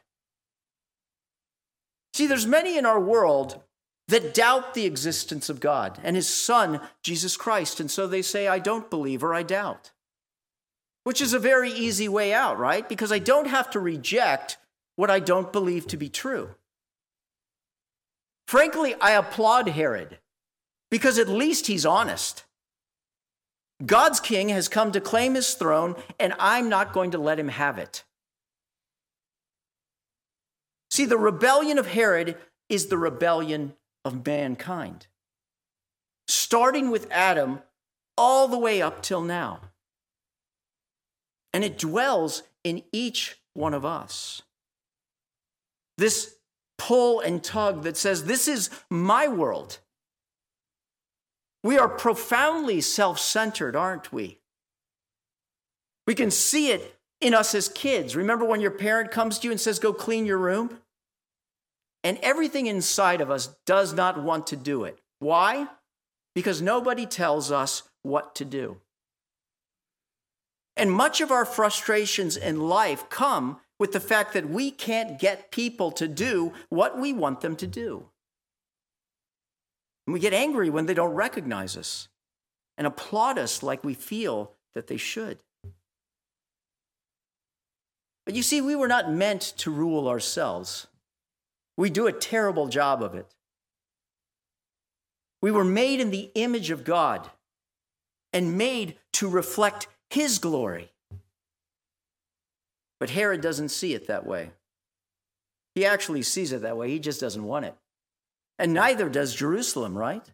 See, 2.14 2.26
there's 2.26 2.46
many 2.46 2.76
in 2.76 2.84
our 2.84 2.98
world 2.98 3.62
that 4.08 4.34
doubt 4.34 4.74
the 4.74 4.86
existence 4.86 5.48
of 5.48 5.60
God 5.60 6.00
and 6.02 6.16
his 6.16 6.28
son, 6.28 6.80
Jesus 7.04 7.36
Christ. 7.36 7.78
And 7.78 7.90
so 7.90 8.06
they 8.06 8.22
say, 8.22 8.48
I 8.48 8.58
don't 8.58 8.90
believe 8.90 9.22
or 9.22 9.34
I 9.34 9.44
doubt 9.44 9.92
which 11.08 11.22
is 11.22 11.32
a 11.32 11.38
very 11.38 11.70
easy 11.70 12.06
way 12.06 12.34
out, 12.34 12.58
right? 12.58 12.86
Because 12.86 13.10
I 13.10 13.18
don't 13.18 13.46
have 13.46 13.70
to 13.70 13.80
reject 13.80 14.58
what 14.94 15.08
I 15.08 15.20
don't 15.20 15.50
believe 15.50 15.86
to 15.86 15.96
be 15.96 16.10
true. 16.10 16.50
Frankly, 18.48 18.94
I 19.00 19.12
applaud 19.12 19.68
Herod 19.68 20.18
because 20.90 21.18
at 21.18 21.28
least 21.28 21.68
he's 21.68 21.86
honest. 21.86 22.44
God's 23.84 24.18
king 24.18 24.48
has 24.48 24.66
come 24.66 24.90
to 24.90 25.00
claim 25.00 25.34
his 25.34 25.54
throne, 25.54 25.94
and 26.18 26.34
I'm 26.40 26.68
not 26.68 26.92
going 26.92 27.12
to 27.12 27.18
let 27.18 27.38
him 27.38 27.48
have 27.48 27.78
it. 27.78 28.02
See, 30.90 31.04
the 31.04 31.16
rebellion 31.18 31.78
of 31.78 31.86
Herod 31.86 32.36
is 32.68 32.86
the 32.86 32.98
rebellion 32.98 33.74
of 34.04 34.26
mankind, 34.26 35.06
starting 36.26 36.90
with 36.90 37.06
Adam 37.12 37.60
all 38.16 38.48
the 38.48 38.58
way 38.58 38.82
up 38.82 39.02
till 39.02 39.20
now 39.22 39.60
and 41.52 41.64
it 41.64 41.78
dwells 41.78 42.42
in 42.64 42.82
each 42.92 43.36
one 43.54 43.74
of 43.74 43.84
us. 43.84 44.42
This 45.96 46.36
pull 46.78 47.20
and 47.20 47.42
tug 47.42 47.82
that 47.82 47.96
says, 47.96 48.24
This 48.24 48.48
is 48.48 48.70
my 48.88 49.28
world. 49.28 49.80
We 51.62 51.76
are 51.76 51.88
profoundly 51.88 52.80
self 52.80 53.18
centered, 53.18 53.76
aren't 53.76 54.12
we? 54.12 54.38
We 56.06 56.14
can 56.14 56.30
see 56.30 56.70
it 56.70 56.98
in 57.20 57.34
us 57.34 57.54
as 57.54 57.68
kids. 57.68 58.16
Remember 58.16 58.44
when 58.44 58.60
your 58.60 58.70
parent 58.70 59.10
comes 59.10 59.38
to 59.38 59.48
you 59.48 59.50
and 59.50 59.60
says, 59.60 59.78
Go 59.78 59.92
clean 59.92 60.24
your 60.24 60.38
room? 60.38 60.78
And 62.04 62.18
everything 62.22 62.66
inside 62.66 63.20
of 63.20 63.30
us 63.30 63.54
does 63.66 63.92
not 63.92 64.22
want 64.22 64.46
to 64.48 64.56
do 64.56 64.84
it. 64.84 64.98
Why? 65.18 65.66
Because 66.34 66.62
nobody 66.62 67.06
tells 67.06 67.50
us 67.50 67.82
what 68.02 68.36
to 68.36 68.44
do. 68.44 68.80
And 70.76 70.92
much 70.92 71.20
of 71.20 71.32
our 71.32 71.44
frustrations 71.44 72.36
in 72.36 72.60
life 72.60 73.10
come 73.10 73.58
with 73.78 73.92
the 73.92 74.00
fact 74.00 74.32
that 74.32 74.48
we 74.48 74.70
can't 74.70 75.18
get 75.18 75.50
people 75.50 75.90
to 75.92 76.08
do 76.08 76.52
what 76.68 76.98
we 76.98 77.12
want 77.12 77.40
them 77.40 77.56
to 77.56 77.66
do. 77.66 78.06
And 80.06 80.14
we 80.14 80.20
get 80.20 80.32
angry 80.32 80.70
when 80.70 80.86
they 80.86 80.94
don't 80.94 81.14
recognize 81.14 81.76
us 81.76 82.08
and 82.76 82.86
applaud 82.86 83.38
us 83.38 83.62
like 83.62 83.84
we 83.84 83.94
feel 83.94 84.52
that 84.74 84.86
they 84.86 84.96
should. 84.96 85.38
But 88.24 88.34
you 88.34 88.42
see, 88.42 88.60
we 88.60 88.76
were 88.76 88.88
not 88.88 89.10
meant 89.10 89.40
to 89.58 89.70
rule 89.70 90.08
ourselves. 90.08 90.86
We 91.76 91.90
do 91.90 92.06
a 92.06 92.12
terrible 92.12 92.68
job 92.68 93.02
of 93.02 93.14
it. 93.14 93.34
We 95.40 95.50
were 95.50 95.64
made 95.64 96.00
in 96.00 96.10
the 96.10 96.30
image 96.34 96.70
of 96.70 96.84
God 96.84 97.30
and 98.32 98.58
made 98.58 98.96
to 99.14 99.28
reflect 99.28 99.88
his 100.10 100.38
glory. 100.38 100.92
But 103.00 103.10
Herod 103.10 103.40
doesn't 103.40 103.68
see 103.68 103.94
it 103.94 104.06
that 104.08 104.26
way. 104.26 104.50
He 105.74 105.84
actually 105.84 106.22
sees 106.22 106.52
it 106.52 106.62
that 106.62 106.76
way, 106.76 106.90
he 106.90 106.98
just 106.98 107.20
doesn't 107.20 107.44
want 107.44 107.66
it. 107.66 107.74
And 108.58 108.74
neither 108.74 109.08
does 109.08 109.34
Jerusalem, 109.34 109.96
right? 109.96 110.24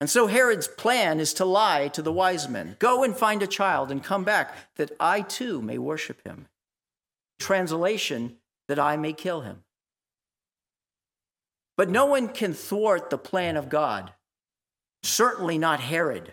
And 0.00 0.08
so 0.08 0.26
Herod's 0.26 0.66
plan 0.66 1.20
is 1.20 1.34
to 1.34 1.44
lie 1.44 1.88
to 1.88 2.02
the 2.02 2.12
wise 2.12 2.48
men 2.48 2.76
Go 2.78 3.04
and 3.04 3.14
find 3.16 3.42
a 3.42 3.46
child 3.46 3.90
and 3.90 4.02
come 4.02 4.24
back, 4.24 4.54
that 4.76 4.92
I 4.98 5.20
too 5.20 5.60
may 5.62 5.78
worship 5.78 6.24
him. 6.24 6.46
Translation, 7.38 8.36
that 8.66 8.78
I 8.78 8.96
may 8.96 9.12
kill 9.12 9.42
him. 9.42 9.62
But 11.76 11.90
no 11.90 12.06
one 12.06 12.28
can 12.28 12.54
thwart 12.54 13.10
the 13.10 13.18
plan 13.18 13.56
of 13.56 13.68
God, 13.68 14.12
certainly 15.02 15.58
not 15.58 15.80
Herod. 15.80 16.30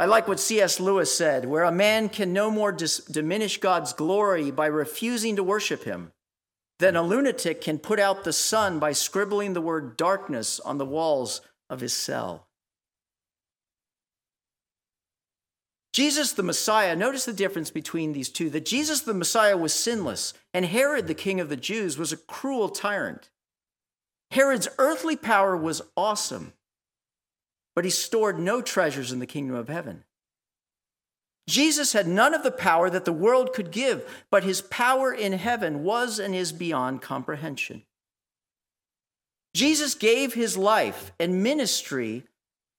I 0.00 0.06
like 0.06 0.26
what 0.26 0.40
C.S. 0.40 0.80
Lewis 0.80 1.14
said 1.14 1.44
where 1.44 1.64
a 1.64 1.70
man 1.70 2.08
can 2.08 2.32
no 2.32 2.50
more 2.50 2.72
dis- 2.72 3.04
diminish 3.04 3.58
God's 3.58 3.92
glory 3.92 4.50
by 4.50 4.64
refusing 4.64 5.36
to 5.36 5.42
worship 5.42 5.84
him 5.84 6.12
than 6.78 6.96
a 6.96 7.02
lunatic 7.02 7.60
can 7.60 7.78
put 7.78 8.00
out 8.00 8.24
the 8.24 8.32
sun 8.32 8.78
by 8.78 8.92
scribbling 8.92 9.52
the 9.52 9.60
word 9.60 9.98
darkness 9.98 10.58
on 10.58 10.78
the 10.78 10.86
walls 10.86 11.42
of 11.68 11.80
his 11.80 11.92
cell. 11.92 12.48
Jesus 15.92 16.32
the 16.32 16.42
Messiah, 16.42 16.96
notice 16.96 17.26
the 17.26 17.34
difference 17.34 17.70
between 17.70 18.14
these 18.14 18.30
two 18.30 18.48
that 18.48 18.64
Jesus 18.64 19.02
the 19.02 19.12
Messiah 19.12 19.58
was 19.58 19.74
sinless, 19.74 20.32
and 20.54 20.64
Herod, 20.64 21.08
the 21.08 21.14
king 21.14 21.40
of 21.40 21.50
the 21.50 21.58
Jews, 21.58 21.98
was 21.98 22.10
a 22.10 22.16
cruel 22.16 22.70
tyrant. 22.70 23.28
Herod's 24.30 24.68
earthly 24.78 25.16
power 25.16 25.54
was 25.54 25.82
awesome 25.94 26.54
but 27.80 27.86
he 27.86 27.90
stored 27.90 28.38
no 28.38 28.60
treasures 28.60 29.10
in 29.10 29.20
the 29.20 29.26
kingdom 29.26 29.56
of 29.56 29.70
heaven. 29.70 30.04
Jesus 31.48 31.94
had 31.94 32.06
none 32.06 32.34
of 32.34 32.42
the 32.42 32.50
power 32.50 32.90
that 32.90 33.06
the 33.06 33.10
world 33.10 33.54
could 33.54 33.70
give, 33.70 34.22
but 34.30 34.44
his 34.44 34.60
power 34.60 35.14
in 35.14 35.32
heaven 35.32 35.82
was 35.82 36.18
and 36.18 36.34
is 36.34 36.52
beyond 36.52 37.00
comprehension. 37.00 37.84
Jesus 39.54 39.94
gave 39.94 40.34
his 40.34 40.58
life 40.58 41.12
and 41.18 41.42
ministry 41.42 42.24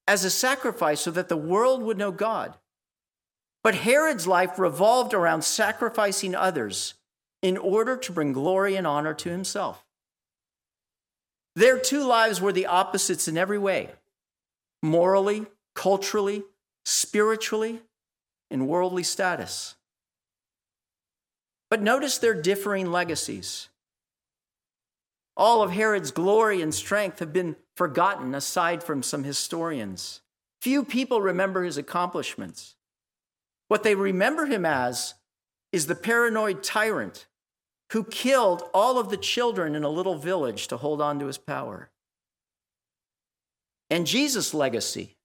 as 0.07 0.23
a 0.23 0.29
sacrifice 0.29 1.01
so 1.01 1.09
that 1.09 1.29
the 1.29 1.35
world 1.35 1.81
would 1.81 1.97
know 1.97 2.11
God. 2.11 2.53
But 3.63 3.73
Herod's 3.73 4.27
life 4.27 4.59
revolved 4.59 5.15
around 5.15 5.43
sacrificing 5.43 6.35
others 6.35 6.93
in 7.41 7.57
order 7.57 7.97
to 7.97 8.11
bring 8.11 8.33
glory 8.33 8.75
and 8.75 8.85
honor 8.85 9.15
to 9.15 9.31
himself. 9.31 9.83
Their 11.55 11.79
two 11.79 12.03
lives 12.03 12.39
were 12.39 12.53
the 12.53 12.67
opposites 12.67 13.27
in 13.27 13.35
every 13.35 13.57
way 13.57 13.89
morally, 14.81 15.45
culturally, 15.75 16.43
spiritually, 16.85 17.81
and 18.49 18.67
worldly 18.67 19.03
status. 19.03 19.75
But 21.69 21.81
notice 21.81 22.17
their 22.17 22.33
differing 22.33 22.91
legacies. 22.91 23.69
All 25.37 25.63
of 25.63 25.71
Herod's 25.71 26.11
glory 26.11 26.61
and 26.61 26.73
strength 26.73 27.19
have 27.19 27.31
been 27.31 27.55
forgotten 27.75 28.35
aside 28.35 28.83
from 28.83 29.01
some 29.01 29.23
historians. 29.23 30.21
Few 30.61 30.83
people 30.83 31.21
remember 31.21 31.63
his 31.63 31.77
accomplishments. 31.77 32.75
What 33.69 33.83
they 33.83 33.95
remember 33.95 34.45
him 34.45 34.65
as 34.65 35.15
is 35.71 35.87
the 35.87 35.95
paranoid 35.95 36.61
tyrant 36.61 37.27
who 37.91 38.03
killed 38.03 38.63
all 38.73 38.99
of 38.99 39.09
the 39.09 39.17
children 39.17 39.75
in 39.75 39.83
a 39.83 39.89
little 39.89 40.15
village 40.15 40.67
to 40.67 40.77
hold 40.77 41.01
on 41.01 41.19
to 41.19 41.27
his 41.27 41.37
power. 41.37 41.89
And 43.91 44.07
Jesus' 44.07 44.53
legacy 44.53 45.17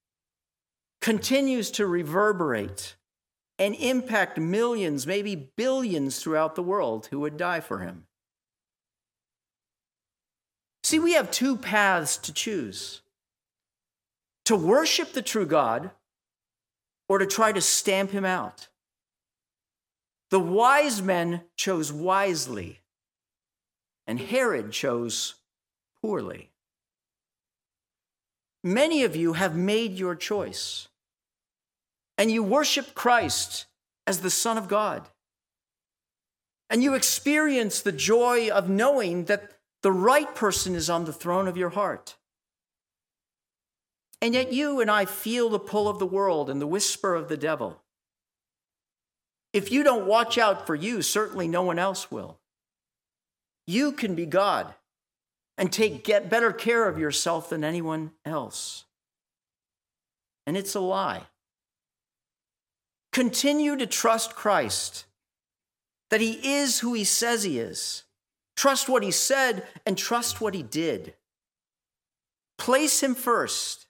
continues 1.00 1.70
to 1.70 1.86
reverberate 1.86 2.96
and 3.60 3.76
impact 3.76 4.38
millions, 4.38 5.06
maybe 5.06 5.36
billions 5.36 6.18
throughout 6.18 6.56
the 6.56 6.64
world 6.64 7.06
who 7.06 7.20
would 7.20 7.36
die 7.36 7.60
for 7.60 7.78
him. 7.78 8.06
See, 10.82 10.98
we 10.98 11.12
have 11.12 11.30
two 11.30 11.56
paths 11.56 12.16
to 12.18 12.32
choose 12.32 13.02
to 14.46 14.56
worship 14.56 15.12
the 15.12 15.22
true 15.22 15.46
God 15.46 15.90
or 17.08 17.18
to 17.18 17.26
try 17.26 17.52
to 17.52 17.60
stamp 17.60 18.10
him 18.10 18.24
out. 18.24 18.68
The 20.30 20.40
wise 20.40 21.00
men 21.02 21.42
chose 21.56 21.92
wisely, 21.92 22.80
and 24.08 24.18
Herod 24.18 24.72
chose 24.72 25.34
poorly. 26.00 26.50
Many 28.66 29.04
of 29.04 29.14
you 29.14 29.34
have 29.34 29.54
made 29.54 29.92
your 29.92 30.16
choice, 30.16 30.88
and 32.18 32.32
you 32.32 32.42
worship 32.42 32.96
Christ 32.96 33.66
as 34.08 34.22
the 34.22 34.30
Son 34.30 34.58
of 34.58 34.66
God. 34.66 35.08
And 36.68 36.82
you 36.82 36.94
experience 36.94 37.80
the 37.80 37.92
joy 37.92 38.50
of 38.50 38.68
knowing 38.68 39.26
that 39.26 39.52
the 39.82 39.92
right 39.92 40.34
person 40.34 40.74
is 40.74 40.90
on 40.90 41.04
the 41.04 41.12
throne 41.12 41.46
of 41.46 41.56
your 41.56 41.68
heart. 41.68 42.16
And 44.20 44.34
yet, 44.34 44.52
you 44.52 44.80
and 44.80 44.90
I 44.90 45.04
feel 45.04 45.48
the 45.48 45.60
pull 45.60 45.86
of 45.86 46.00
the 46.00 46.04
world 46.04 46.50
and 46.50 46.60
the 46.60 46.66
whisper 46.66 47.14
of 47.14 47.28
the 47.28 47.36
devil. 47.36 47.80
If 49.52 49.70
you 49.70 49.84
don't 49.84 50.08
watch 50.08 50.38
out 50.38 50.66
for 50.66 50.74
you, 50.74 51.02
certainly 51.02 51.46
no 51.46 51.62
one 51.62 51.78
else 51.78 52.10
will. 52.10 52.40
You 53.64 53.92
can 53.92 54.16
be 54.16 54.26
God 54.26 54.74
and 55.58 55.72
take 55.72 56.04
get 56.04 56.30
better 56.30 56.52
care 56.52 56.88
of 56.88 56.98
yourself 56.98 57.50
than 57.50 57.64
anyone 57.64 58.12
else. 58.24 58.84
And 60.46 60.56
it's 60.56 60.74
a 60.74 60.80
lie. 60.80 61.22
Continue 63.12 63.76
to 63.76 63.86
trust 63.86 64.36
Christ, 64.36 65.06
that 66.10 66.20
he 66.20 66.32
is 66.56 66.80
who 66.80 66.92
he 66.92 67.04
says 67.04 67.42
he 67.42 67.58
is. 67.58 68.04
Trust 68.56 68.88
what 68.88 69.02
he 69.02 69.10
said 69.10 69.66
and 69.86 69.96
trust 69.96 70.40
what 70.40 70.54
he 70.54 70.62
did. 70.62 71.14
Place 72.58 73.02
him 73.02 73.14
first 73.14 73.86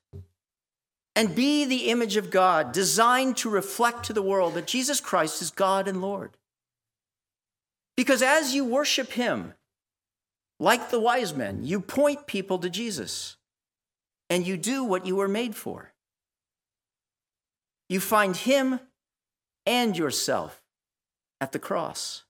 and 1.15 1.35
be 1.35 1.65
the 1.65 1.89
image 1.89 2.17
of 2.17 2.31
God, 2.31 2.73
designed 2.73 3.39
to 3.39 3.49
reflect 3.49 4.05
to 4.05 4.13
the 4.13 4.23
world 4.23 4.55
that 4.55 4.67
Jesus 4.67 5.01
Christ 5.01 5.41
is 5.41 5.51
God 5.51 5.89
and 5.89 6.03
Lord. 6.03 6.37
Because 7.97 8.21
as 8.21 8.55
you 8.55 8.65
worship 8.65 9.13
him, 9.13 9.55
like 10.59 10.91
the 10.91 11.01
wise 11.01 11.35
men, 11.35 11.65
you 11.65 11.81
point 11.81 12.27
people 12.27 12.59
to 12.59 12.71
Jesus 12.71 13.37
and 14.31 14.47
you 14.47 14.57
do 14.57 14.85
what 14.85 15.07
you 15.07 15.17
were 15.17 15.29
made 15.29 15.55
for. 15.55 15.93
You 17.89 18.01
find 18.01 18.37
him 18.37 18.81
and 19.65 19.97
yourself 19.97 20.63
at 21.41 21.53
the 21.53 21.59
cross. 21.59 22.25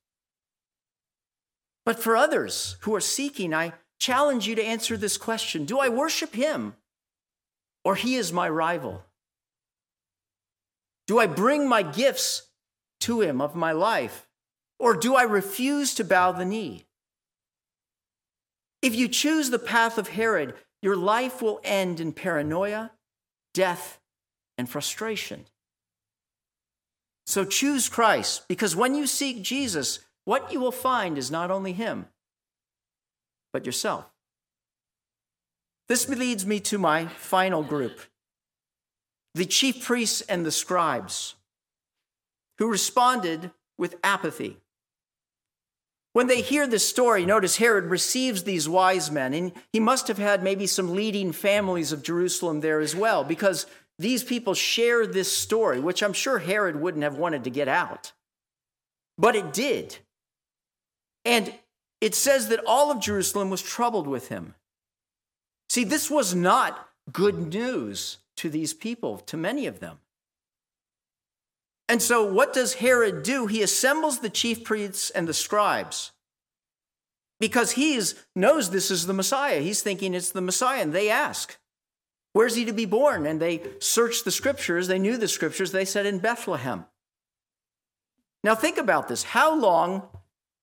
But 1.85 2.01
for 2.01 2.17
others 2.17 2.77
who 2.81 2.95
are 2.95 3.01
seeking, 3.01 3.55
I 3.55 3.73
challenge 3.99 4.47
you 4.49 4.55
to 4.57 4.65
answer 4.65 4.97
this 4.97 5.17
question 5.17 5.65
Do 5.65 5.79
I 5.79 5.89
worship 5.89 6.35
him 6.35 6.75
or 7.85 7.95
he 7.95 8.17
is 8.17 8.33
my 8.33 8.49
rival? 8.49 9.05
Do 11.07 11.21
I 11.21 11.29
bring 11.29 11.69
my 11.69 11.83
gifts 11.83 12.49
to 13.01 13.21
him 13.21 13.41
of 13.41 13.55
my 13.55 13.71
life 13.71 14.27
or 14.79 14.95
do 14.95 15.15
I 15.15 15.23
refuse 15.23 15.95
to 15.95 16.05
bow 16.05 16.33
the 16.33 16.45
knee? 16.45 16.86
If 18.87 18.95
you 18.95 19.09
choose 19.09 19.51
the 19.51 19.59
path 19.59 19.99
of 19.99 20.11
Herod, 20.11 20.55
your 20.81 20.95
life 20.95 21.43
will 21.43 21.61
end 21.65 21.99
in 21.99 22.13
paranoia, 22.13 22.93
death, 23.53 23.99
and 24.57 24.71
frustration. 24.71 25.47
So 27.27 27.45
choose 27.45 27.89
Christ, 27.89 28.47
because 28.47 28.77
when 28.77 28.95
you 28.95 29.09
seek 29.09 29.43
Jesus, 29.43 29.99
what 30.25 30.53
you 30.53 30.61
will 30.61 30.71
find 30.71 31.19
is 31.19 31.33
not 31.33 31.51
only 31.51 31.73
Him, 31.73 32.07
but 33.53 33.67
yourself. 33.67 34.05
This 35.89 36.09
leads 36.09 36.47
me 36.47 36.61
to 36.61 36.79
my 36.79 37.07
final 37.07 37.65
group 37.65 38.03
the 39.35 39.47
chief 39.47 39.85
priests 39.85 40.21
and 40.21 40.47
the 40.47 40.53
scribes, 40.53 41.35
who 42.59 42.71
responded 42.71 43.51
with 43.77 43.97
apathy. 44.05 44.59
When 46.17 46.29
they 46.29 46.41
hear 46.41 46.67
this 46.67 46.89
story, 46.89 47.27
notice 47.27 47.59
Herod 47.59 47.91
receives 47.91 48.45
these 48.45 48.67
wise 48.67 49.11
men, 49.11 49.35
and 49.35 49.53
he 49.71 49.79
must 49.79 50.09
have 50.09 50.17
had 50.17 50.43
maybe 50.43 50.67
some 50.67 50.95
leading 50.95 51.31
families 51.31 51.93
of 51.93 52.03
Jerusalem 52.03 52.61
there 52.61 52.81
as 52.81 52.97
well, 52.97 53.23
because 53.23 53.67
these 53.99 54.25
people 54.25 54.55
share 54.55 55.07
this 55.07 55.31
story, 55.31 55.79
which 55.79 56.03
I'm 56.03 56.15
sure 56.15 56.39
Herod 56.39 56.81
wouldn't 56.81 57.05
have 57.05 57.19
wanted 57.19 57.45
to 57.45 57.51
get 57.51 57.69
out. 57.69 58.13
But 59.19 59.37
it 59.37 59.53
did. 59.53 59.99
And 61.27 61.53
it 62.01 62.15
says 62.15 62.49
that 62.49 62.65
all 62.67 62.91
of 62.91 62.99
Jerusalem 62.99 63.51
was 63.51 63.61
troubled 63.61 64.07
with 64.07 64.29
him. 64.29 64.55
See, 65.69 65.85
this 65.85 66.11
was 66.11 66.35
not 66.35 66.89
good 67.13 67.53
news 67.53 68.17
to 68.39 68.49
these 68.49 68.73
people, 68.73 69.19
to 69.19 69.37
many 69.37 69.67
of 69.67 69.81
them. 69.81 69.99
And 71.89 72.03
so, 72.03 72.25
what 72.25 72.53
does 72.53 72.75
Herod 72.75 73.23
do? 73.23 73.47
He 73.47 73.63
assembles 73.63 74.19
the 74.19 74.31
chief 74.31 74.65
priests 74.65 75.11
and 75.11 75.29
the 75.29 75.35
scribes 75.35 76.13
because 77.39 77.73
he 77.73 78.01
knows 78.35 78.71
this 78.71 78.91
is 78.91 79.07
the 79.07 79.13
Messiah. 79.13 79.61
He's 79.61 79.83
thinking 79.83 80.15
it's 80.15 80.33
the 80.33 80.41
Messiah. 80.41 80.83
And 80.83 80.93
they 80.93 81.11
ask, 81.11 81.57
Where's 82.33 82.57
he 82.57 82.65
to 82.67 82.73
be 82.73 82.87
born? 82.87 83.25
And 83.25 83.41
they 83.41 83.63
searched 83.79 84.25
the 84.25 84.31
scriptures. 84.31 84.89
They 84.89 84.99
knew 84.99 85.17
the 85.17 85.29
scriptures. 85.29 85.73
They 85.73 85.85
said, 85.85 86.07
In 86.07 86.19
Bethlehem. 86.19 86.87
Now, 88.45 88.55
think 88.55 88.79
about 88.79 89.09
this. 89.09 89.23
How 89.23 89.55
long 89.55 90.03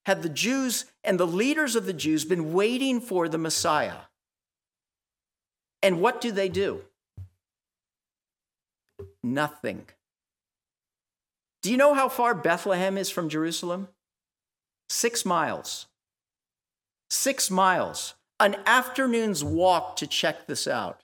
had 0.05 0.21
the 0.21 0.29
Jews 0.29 0.85
and 1.03 1.19
the 1.19 1.27
leaders 1.27 1.75
of 1.75 1.85
the 1.85 1.93
Jews 1.93 2.25
been 2.25 2.53
waiting 2.53 3.01
for 3.01 3.27
the 3.27 3.37
Messiah? 3.37 4.01
And 5.81 5.99
what 5.99 6.21
do 6.21 6.31
they 6.31 6.47
do? 6.47 6.81
Nothing. 9.23 9.85
Do 11.63 11.71
you 11.71 11.77
know 11.77 11.93
how 11.93 12.09
far 12.09 12.35
Bethlehem 12.35 12.97
is 12.97 13.09
from 13.09 13.29
Jerusalem? 13.29 13.87
Six 14.89 15.25
miles. 15.25 15.87
Six 17.09 17.49
miles. 17.49 18.15
An 18.39 18.57
afternoon's 18.65 19.43
walk 19.43 19.95
to 19.95 20.05
check 20.05 20.45
this 20.45 20.67
out. 20.67 21.03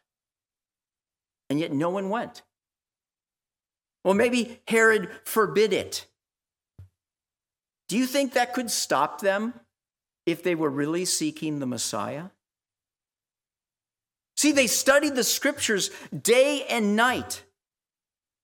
And 1.49 1.59
yet 1.59 1.71
no 1.71 1.89
one 1.89 2.09
went. 2.09 2.43
Well, 4.03 4.13
maybe 4.13 4.59
Herod 4.67 5.09
forbid 5.23 5.71
it. 5.71 6.05
Do 7.87 7.97
you 7.97 8.05
think 8.05 8.33
that 8.33 8.53
could 8.53 8.69
stop 8.69 9.21
them 9.21 9.53
if 10.25 10.43
they 10.43 10.55
were 10.55 10.69
really 10.69 11.05
seeking 11.05 11.59
the 11.59 11.65
Messiah? 11.65 12.25
See, 14.35 14.51
they 14.51 14.67
studied 14.67 15.15
the 15.15 15.23
scriptures 15.23 15.89
day 16.15 16.65
and 16.69 16.95
night. 16.95 17.43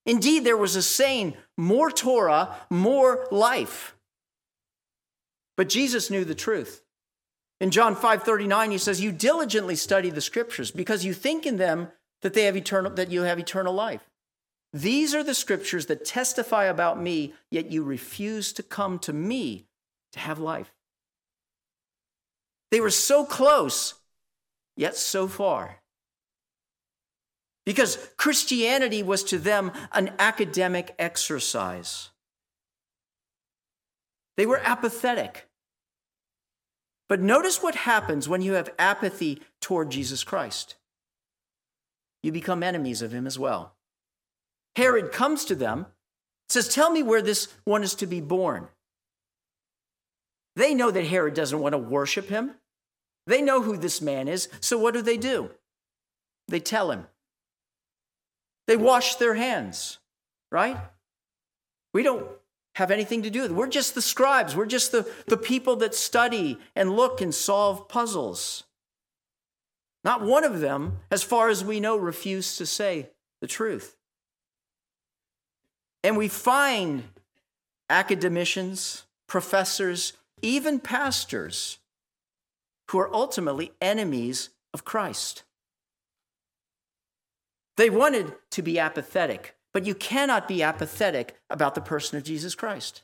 Indeed, 0.06 0.44
there 0.44 0.56
was 0.56 0.76
a 0.76 0.82
saying 0.82 1.36
more 1.56 1.90
Torah, 1.90 2.56
more 2.70 3.26
life. 3.32 3.96
But 5.56 5.68
Jesus 5.68 6.10
knew 6.10 6.24
the 6.24 6.34
truth. 6.34 6.82
In 7.60 7.70
John 7.70 7.96
5:39 7.96 8.70
he 8.70 8.78
says 8.78 9.00
you 9.00 9.10
diligently 9.10 9.74
study 9.74 10.10
the 10.10 10.20
scriptures 10.20 10.70
because 10.70 11.04
you 11.04 11.12
think 11.12 11.44
in 11.44 11.56
them 11.56 11.90
that 12.22 12.34
they 12.34 12.44
have 12.44 12.56
eternal 12.56 12.92
that 12.92 13.10
you 13.10 13.22
have 13.22 13.38
eternal 13.38 13.74
life. 13.74 14.08
These 14.72 15.14
are 15.14 15.24
the 15.24 15.34
scriptures 15.34 15.86
that 15.86 16.04
testify 16.04 16.64
about 16.64 17.00
me, 17.00 17.32
yet 17.50 17.72
you 17.72 17.82
refuse 17.82 18.52
to 18.52 18.62
come 18.62 18.98
to 19.00 19.12
me 19.12 19.66
to 20.12 20.18
have 20.18 20.38
life. 20.38 20.72
They 22.70 22.80
were 22.80 22.90
so 22.90 23.24
close, 23.24 23.94
yet 24.76 24.96
so 24.96 25.28
far 25.28 25.80
because 27.66 27.98
Christianity 28.16 29.02
was 29.02 29.24
to 29.24 29.38
them 29.38 29.72
an 29.92 30.12
academic 30.18 30.94
exercise. 30.98 32.10
They 34.36 34.46
were 34.46 34.60
apathetic. 34.64 35.48
But 37.08 37.20
notice 37.20 37.62
what 37.62 37.74
happens 37.74 38.28
when 38.28 38.40
you 38.40 38.52
have 38.52 38.70
apathy 38.78 39.42
toward 39.60 39.90
Jesus 39.90 40.24
Christ. 40.24 40.76
You 42.22 42.32
become 42.32 42.62
enemies 42.62 43.02
of 43.02 43.12
him 43.12 43.26
as 43.26 43.38
well. 43.38 43.74
Herod 44.76 45.12
comes 45.12 45.44
to 45.46 45.54
them, 45.54 45.86
says, 46.48 46.68
Tell 46.68 46.90
me 46.90 47.02
where 47.02 47.22
this 47.22 47.48
one 47.64 47.82
is 47.82 47.94
to 47.96 48.06
be 48.06 48.20
born. 48.20 48.68
They 50.54 50.74
know 50.74 50.90
that 50.90 51.06
Herod 51.06 51.34
doesn't 51.34 51.60
want 51.60 51.74
to 51.74 51.78
worship 51.78 52.28
him. 52.28 52.52
They 53.26 53.42
know 53.42 53.62
who 53.62 53.76
this 53.76 54.00
man 54.00 54.28
is. 54.28 54.48
So 54.60 54.78
what 54.78 54.94
do 54.94 55.02
they 55.02 55.16
do? 55.16 55.50
They 56.48 56.60
tell 56.60 56.90
him. 56.90 57.06
They 58.66 58.76
wash 58.76 59.16
their 59.16 59.34
hands, 59.34 59.98
right? 60.50 60.76
We 61.92 62.02
don't 62.02 62.26
have 62.74 62.90
anything 62.90 63.22
to 63.22 63.30
do 63.30 63.42
with 63.42 63.52
it. 63.52 63.54
We're 63.54 63.68
just 63.68 63.94
the 63.94 64.02
scribes. 64.02 64.54
We're 64.54 64.66
just 64.66 64.92
the, 64.92 65.10
the 65.28 65.36
people 65.36 65.76
that 65.76 65.94
study 65.94 66.58
and 66.74 66.94
look 66.94 67.20
and 67.20 67.34
solve 67.34 67.88
puzzles. 67.88 68.64
Not 70.04 70.22
one 70.22 70.44
of 70.44 70.60
them, 70.60 70.98
as 71.10 71.22
far 71.22 71.48
as 71.48 71.64
we 71.64 71.80
know, 71.80 71.96
refused 71.96 72.58
to 72.58 72.66
say 72.66 73.10
the 73.40 73.46
truth. 73.46 73.96
And 76.04 76.16
we 76.16 76.28
find 76.28 77.04
academicians, 77.88 79.04
professors, 79.26 80.12
even 80.42 80.78
pastors 80.78 81.78
who 82.90 82.98
are 82.98 83.12
ultimately 83.12 83.72
enemies 83.80 84.50
of 84.72 84.84
Christ. 84.84 85.42
They 87.76 87.90
wanted 87.90 88.32
to 88.52 88.62
be 88.62 88.78
apathetic, 88.78 89.56
but 89.72 89.84
you 89.84 89.94
cannot 89.94 90.48
be 90.48 90.62
apathetic 90.62 91.36
about 91.50 91.74
the 91.74 91.80
person 91.80 92.16
of 92.16 92.24
Jesus 92.24 92.54
Christ. 92.54 93.02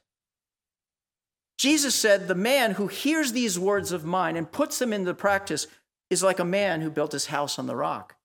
Jesus 1.59 1.95
said, 1.95 2.27
The 2.27 2.35
man 2.35 2.73
who 2.73 2.87
hears 2.87 3.33
these 3.33 3.59
words 3.59 3.93
of 3.93 4.05
mine 4.05 4.37
and 4.37 4.51
puts 4.51 4.79
them 4.79 4.93
into 4.93 5.15
practice 5.15 5.67
is 6.11 6.23
like 6.23 6.39
a 6.39 6.45
man 6.45 6.81
who 6.81 6.91
built 6.91 7.13
his 7.13 7.27
house 7.27 7.59
on 7.59 7.67
the 7.67 7.77
rock. 7.77 8.17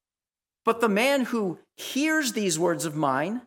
But 0.66 0.82
the 0.82 0.90
man 0.90 1.26
who 1.26 1.60
hears 1.76 2.34
these 2.34 2.58
words 2.58 2.86
of 2.86 2.96
mine, 2.96 3.42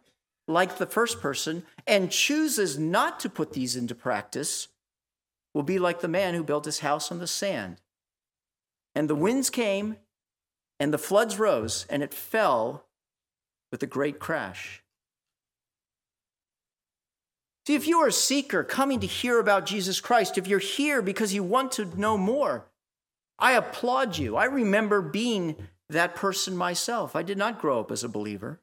like 0.46 0.78
the 0.78 0.86
first 0.86 1.20
person, 1.20 1.64
and 1.86 2.10
chooses 2.10 2.78
not 2.78 3.20
to 3.20 3.28
put 3.28 3.52
these 3.52 3.76
into 3.76 3.94
practice, 3.94 4.68
will 5.54 5.62
be 5.62 5.78
like 5.78 6.00
the 6.00 6.08
man 6.08 6.34
who 6.34 6.44
built 6.44 6.64
his 6.66 6.78
house 6.80 7.10
on 7.10 7.18
the 7.18 7.26
sand. 7.26 7.80
And 8.94 9.08
the 9.08 9.14
winds 9.14 9.50
came, 9.50 9.96
and 10.78 10.94
the 10.94 10.98
floods 10.98 11.38
rose, 11.38 11.86
and 11.90 12.02
it 12.02 12.14
fell 12.14 12.86
with 13.70 13.82
a 13.82 13.86
great 13.86 14.18
crash. 14.18 14.82
See, 17.66 17.74
if 17.74 17.86
you 17.86 17.98
are 18.00 18.08
a 18.08 18.12
seeker 18.12 18.64
coming 18.64 19.00
to 19.00 19.06
hear 19.06 19.38
about 19.38 19.66
Jesus 19.66 20.00
Christ, 20.00 20.38
if 20.38 20.46
you're 20.46 20.58
here 20.58 21.02
because 21.02 21.34
you 21.34 21.42
want 21.42 21.72
to 21.72 21.84
know 21.98 22.16
more, 22.16 22.66
I 23.38 23.52
applaud 23.52 24.18
you. 24.18 24.36
I 24.36 24.46
remember 24.46 25.00
being 25.00 25.56
that 25.88 26.14
person 26.14 26.56
myself. 26.56 27.14
I 27.14 27.22
did 27.22 27.38
not 27.38 27.60
grow 27.60 27.80
up 27.80 27.90
as 27.90 28.02
a 28.02 28.08
believer. 28.08 28.60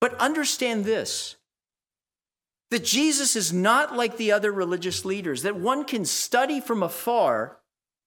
But 0.00 0.14
understand 0.14 0.84
this 0.84 1.36
that 2.70 2.84
Jesus 2.84 3.34
is 3.34 3.52
not 3.52 3.96
like 3.96 4.16
the 4.16 4.30
other 4.30 4.52
religious 4.52 5.04
leaders, 5.04 5.42
that 5.42 5.56
one 5.56 5.84
can 5.84 6.04
study 6.04 6.60
from 6.60 6.84
afar 6.84 7.58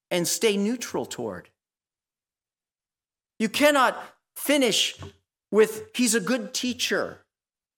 and 0.10 0.26
stay 0.26 0.56
neutral 0.56 1.06
toward. 1.06 1.50
You 3.40 3.50
cannot 3.50 4.02
finish 4.38 4.96
with, 5.54 5.96
he's 5.96 6.16
a 6.16 6.20
good 6.20 6.52
teacher, 6.52 7.20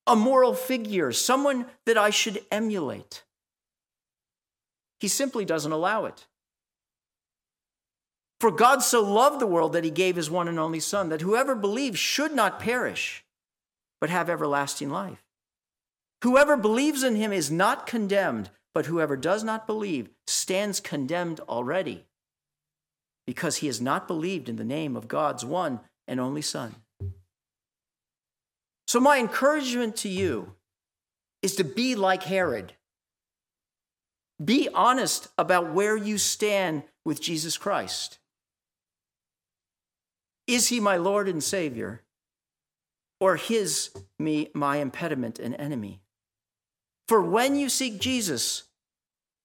a 0.07 0.15
moral 0.15 0.53
figure, 0.53 1.11
someone 1.11 1.65
that 1.85 1.97
I 1.97 2.09
should 2.09 2.39
emulate. 2.49 3.25
He 5.01 5.09
simply 5.09 5.43
doesn't 5.43 5.73
allow 5.73 6.05
it. 6.05 6.25
For 8.39 8.49
God 8.49 8.81
so 8.81 9.03
loved 9.03 9.41
the 9.41 9.45
world 9.45 9.73
that 9.73 9.83
he 9.83 9.89
gave 9.89 10.15
his 10.15 10.31
one 10.31 10.47
and 10.47 10.57
only 10.57 10.79
Son, 10.79 11.09
that 11.09 11.19
whoever 11.19 11.53
believes 11.53 11.99
should 11.99 12.33
not 12.33 12.61
perish, 12.61 13.25
but 13.99 14.09
have 14.09 14.29
everlasting 14.29 14.89
life. 14.89 15.25
Whoever 16.23 16.55
believes 16.55 17.03
in 17.03 17.17
him 17.17 17.33
is 17.33 17.51
not 17.51 17.87
condemned, 17.87 18.51
but 18.73 18.85
whoever 18.85 19.17
does 19.17 19.43
not 19.43 19.67
believe 19.67 20.09
stands 20.27 20.79
condemned 20.79 21.41
already, 21.41 22.05
because 23.27 23.57
he 23.57 23.67
has 23.67 23.81
not 23.81 24.07
believed 24.07 24.47
in 24.47 24.55
the 24.55 24.63
name 24.63 24.95
of 24.95 25.09
God's 25.09 25.43
one 25.43 25.81
and 26.07 26.21
only 26.21 26.41
Son. 26.41 26.75
So, 28.87 28.99
my 28.99 29.17
encouragement 29.17 29.95
to 29.97 30.09
you 30.09 30.53
is 31.41 31.55
to 31.55 31.63
be 31.63 31.95
like 31.95 32.23
Herod. 32.23 32.73
Be 34.43 34.67
honest 34.73 35.27
about 35.37 35.73
where 35.73 35.95
you 35.95 36.17
stand 36.17 36.83
with 37.05 37.21
Jesus 37.21 37.57
Christ. 37.57 38.19
Is 40.47 40.67
he 40.67 40.79
my 40.79 40.97
Lord 40.97 41.27
and 41.27 41.43
Savior? 41.43 42.01
Or 43.19 43.37
his 43.37 43.91
me 44.19 44.49
my 44.53 44.77
impediment 44.77 45.39
and 45.39 45.55
enemy? 45.55 46.01
For 47.07 47.21
when 47.21 47.55
you 47.55 47.69
seek 47.69 47.99
Jesus, 47.99 48.63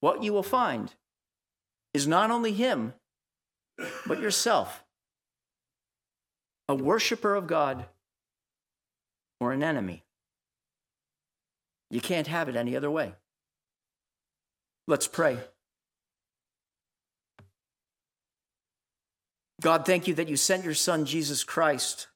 what 0.00 0.22
you 0.22 0.32
will 0.32 0.42
find 0.42 0.92
is 1.94 2.06
not 2.06 2.30
only 2.30 2.52
him, 2.52 2.94
but 4.06 4.20
yourself, 4.20 4.84
a 6.68 6.74
worshiper 6.74 7.34
of 7.34 7.46
God 7.46 7.86
or 9.40 9.52
an 9.52 9.62
enemy. 9.62 10.04
You 11.90 12.00
can't 12.00 12.28
have 12.28 12.48
it 12.48 12.54
any 12.54 12.76
other 12.76 12.90
way. 12.90 13.14
Let's 14.86 15.08
pray. 15.08 15.38
God, 19.60 19.84
thank 19.84 20.06
you 20.06 20.14
that 20.14 20.28
you 20.28 20.36
sent 20.36 20.64
your 20.64 20.74
Son, 20.74 21.04
Jesus 21.04 21.44
Christ, 21.44 22.06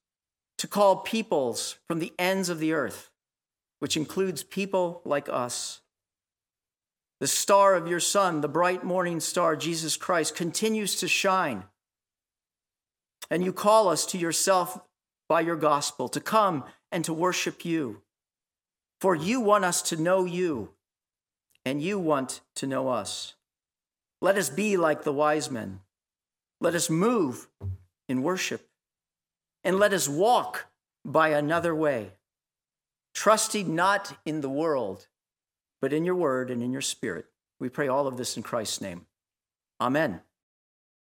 to 0.59 0.67
call 0.67 0.97
peoples 0.97 1.77
from 1.87 1.99
the 1.99 2.13
ends 2.19 2.49
of 2.49 2.59
the 2.59 2.73
earth, 2.73 3.11
which 3.81 3.97
includes 3.97 4.43
people 4.43 5.03
like 5.05 5.29
us. 5.29 5.81
The 7.21 7.27
star 7.27 7.75
of 7.75 7.87
your 7.87 8.01
Son, 8.01 8.41
the 8.41 8.49
bright 8.49 8.83
morning 8.83 9.21
star, 9.21 9.57
Jesus 9.57 9.97
Christ, 9.97 10.35
continues 10.35 10.97
to 10.97 11.09
shine. 11.09 11.65
And 13.31 13.45
you 13.45 13.53
call 13.53 13.89
us 13.89 14.07
to 14.07 14.19
yourself 14.19 14.79
by 15.29 15.41
your 15.41 15.57
gospel 15.57 16.09
to 16.11 16.21
come 16.21 16.65
and 16.95 17.05
to 17.05 17.13
worship 17.13 17.67
you. 17.67 18.01
For 19.03 19.15
you 19.15 19.41
want 19.41 19.67
us 19.67 19.83
to 19.83 19.97
know 19.97 20.25
you, 20.25 20.71
and 21.67 21.83
you 21.83 21.99
want 21.99 22.41
to 22.55 22.67
know 22.67 22.89
us. 22.89 23.35
Let 24.23 24.39
us 24.39 24.49
be 24.49 24.79
like 24.79 25.03
the 25.03 25.13
wise 25.13 25.51
men 25.51 25.81
let 26.65 26.75
us 26.75 26.89
move 26.89 27.49
in 28.09 28.23
worship 28.23 28.67
and 29.63 29.79
let 29.79 29.93
us 29.93 30.09
walk 30.09 30.67
by 31.05 31.29
another 31.29 31.75
way, 31.75 32.13
trusting 33.15 33.75
not 33.75 34.17
in 34.25 34.41
the 34.41 34.49
world, 34.49 35.07
but 35.83 35.93
in 35.93 36.07
your 36.07 36.15
word 36.15 36.51
and 36.51 36.63
in 36.63 36.73
your 36.73 36.81
spirit. 36.81 37.27
We 37.61 37.69
pray 37.69 37.89
all 37.89 38.07
of 38.07 38.17
this 38.17 38.39
in 38.39 38.43
Christ's 38.43 38.81
name. 38.81 39.05
Amen. 39.79 40.23